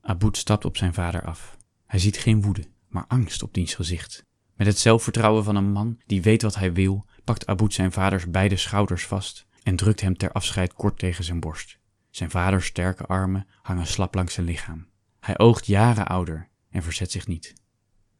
Aboud 0.00 0.36
stapt 0.36 0.64
op 0.64 0.76
zijn 0.76 0.94
vader 0.94 1.22
af. 1.22 1.57
Hij 1.88 1.98
ziet 1.98 2.18
geen 2.18 2.42
woede, 2.42 2.64
maar 2.88 3.04
angst 3.06 3.42
op 3.42 3.54
diens 3.54 3.74
gezicht. 3.74 4.26
Met 4.54 4.66
het 4.66 4.78
zelfvertrouwen 4.78 5.44
van 5.44 5.56
een 5.56 5.72
man 5.72 6.00
die 6.06 6.22
weet 6.22 6.42
wat 6.42 6.54
hij 6.54 6.72
wil, 6.72 7.04
pakt 7.24 7.46
Aboud 7.46 7.74
zijn 7.74 7.92
vaders 7.92 8.30
beide 8.30 8.56
schouders 8.56 9.06
vast 9.06 9.46
en 9.62 9.76
drukt 9.76 10.00
hem 10.00 10.16
ter 10.16 10.32
afscheid 10.32 10.72
kort 10.72 10.98
tegen 10.98 11.24
zijn 11.24 11.40
borst. 11.40 11.78
Zijn 12.10 12.30
vaders 12.30 12.66
sterke 12.66 13.06
armen 13.06 13.46
hangen 13.62 13.86
slap 13.86 14.14
langs 14.14 14.34
zijn 14.34 14.46
lichaam. 14.46 14.86
Hij 15.20 15.38
oogt 15.38 15.66
jaren 15.66 16.06
ouder 16.06 16.48
en 16.70 16.82
verzet 16.82 17.10
zich 17.10 17.26
niet. 17.26 17.54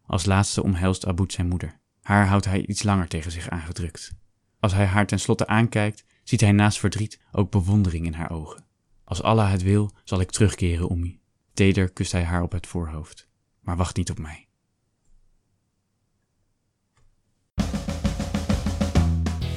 Als 0.07 0.25
laatste 0.25 0.63
omhelst 0.63 1.07
Aboud 1.07 1.33
zijn 1.33 1.49
moeder. 1.49 1.81
Haar 2.03 2.27
houdt 2.27 2.45
hij 2.45 2.67
iets 2.67 2.83
langer 2.83 3.09
tegen 3.09 3.33
zich 3.33 3.49
aangedrukt. 3.49 4.13
Als 4.61 4.73
hij 4.73 4.87
haar 4.87 5.07
tenslotte 5.07 5.47
aankijkt, 5.47 6.05
ziet 6.25 6.41
hij 6.41 6.53
naast 6.53 6.79
verdriet 6.79 7.21
ook 7.33 7.51
bewondering 7.51 8.07
in 8.07 8.15
haar 8.15 8.31
ogen. 8.31 8.65
Als 9.05 9.23
Allah 9.23 9.51
het 9.51 9.63
wil, 9.63 9.91
zal 10.05 10.21
ik 10.21 10.31
terugkeren, 10.31 10.91
Oemi. 10.91 11.21
Teder 11.53 11.91
kust 11.91 12.13
hij 12.13 12.25
haar 12.25 12.43
op 12.43 12.53
het 12.53 12.67
voorhoofd. 12.67 13.28
Maar 13.69 13.77
wacht 13.77 13.97
niet 13.97 14.11
op 14.11 14.19
mij. 14.19 14.47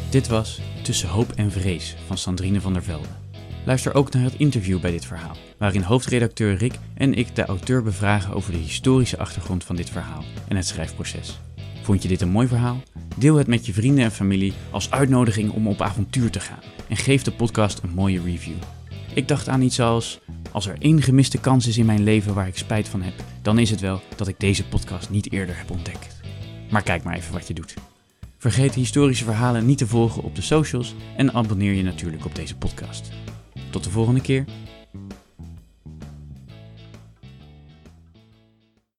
Dit 0.10 0.28
was 0.28 0.62
Tussen 0.84 1.10
Hoop 1.10 1.32
en 1.32 1.52
Vrees 1.52 1.96
van 2.06 2.18
Sandrine 2.18 2.62
van 2.62 2.74
der 2.74 2.84
Velde. 2.84 3.08
Luister 3.66 3.94
ook 3.94 4.14
naar 4.14 4.24
het 4.24 4.34
interview 4.34 4.80
bij 4.80 4.92
dit 4.92 5.06
verhaal, 5.06 5.36
waarin 5.58 5.82
hoofdredacteur 5.82 6.56
Rick 6.56 6.74
en 6.96 7.14
ik 7.14 7.36
de 7.36 7.46
auteur 7.46 7.84
bevragen 7.84 8.34
over 8.34 8.52
de 8.52 8.58
historische 8.58 9.18
achtergrond 9.18 9.64
van 9.64 9.76
dit 9.76 9.90
verhaal 9.90 10.24
en 10.48 10.56
het 10.56 10.68
schrijfproces. 10.68 11.40
Vond 11.82 12.02
je 12.02 12.08
dit 12.08 12.22
een 12.22 12.30
mooi 12.30 12.48
verhaal? 12.48 12.82
Deel 13.18 13.36
het 13.36 13.48
met 13.48 13.66
je 13.66 13.74
vrienden 13.74 14.04
en 14.04 14.12
familie 14.12 14.54
als 14.72 14.92
uitnodiging 14.92 15.52
om 15.52 15.68
op 15.68 15.82
avontuur 15.82 16.32
te 16.32 16.40
gaan 16.40 16.64
en 16.90 16.98
geef 16.98 17.22
de 17.22 17.32
podcast 17.32 17.84
een 17.84 17.94
mooie 17.94 18.22
review. 18.22 18.58
Ik 19.14 19.28
dacht 19.28 19.50
aan 19.50 19.62
iets 19.62 19.80
als: 19.80 20.20
als 20.52 20.68
er 20.68 20.76
één 20.80 21.02
gemiste 21.02 21.40
kans 21.40 21.68
is 21.68 21.78
in 21.78 21.86
mijn 21.86 22.04
leven 22.04 22.34
waar 22.34 22.48
ik 22.48 22.58
spijt 22.58 22.88
van 22.88 23.02
heb, 23.02 23.14
dan 23.42 23.60
is 23.60 23.70
het 23.70 23.80
wel 23.80 24.02
dat 24.16 24.28
ik 24.28 24.40
deze 24.40 24.68
podcast 24.68 25.10
niet 25.10 25.32
eerder 25.32 25.58
heb 25.58 25.72
ontdekt. 25.72 26.20
Maar 26.70 26.84
kijk 26.84 27.04
maar 27.04 27.16
even 27.16 27.34
wat 27.34 27.48
je 27.48 27.54
doet. 27.54 27.74
Vergeet 28.38 28.74
historische 28.74 29.26
verhalen 29.26 29.66
niet 29.66 29.78
te 29.78 29.88
volgen 29.88 30.24
op 30.24 30.36
de 30.36 30.42
socials 30.42 30.96
en 31.18 31.34
abonneer 31.34 31.74
je 31.74 31.84
natuurlijk 31.84 32.26
op 32.26 32.36
deze 32.36 32.56
podcast. 32.56 33.12
Tot 33.70 33.84
de 33.84 33.90
volgende 33.90 34.22
keer 34.22 34.46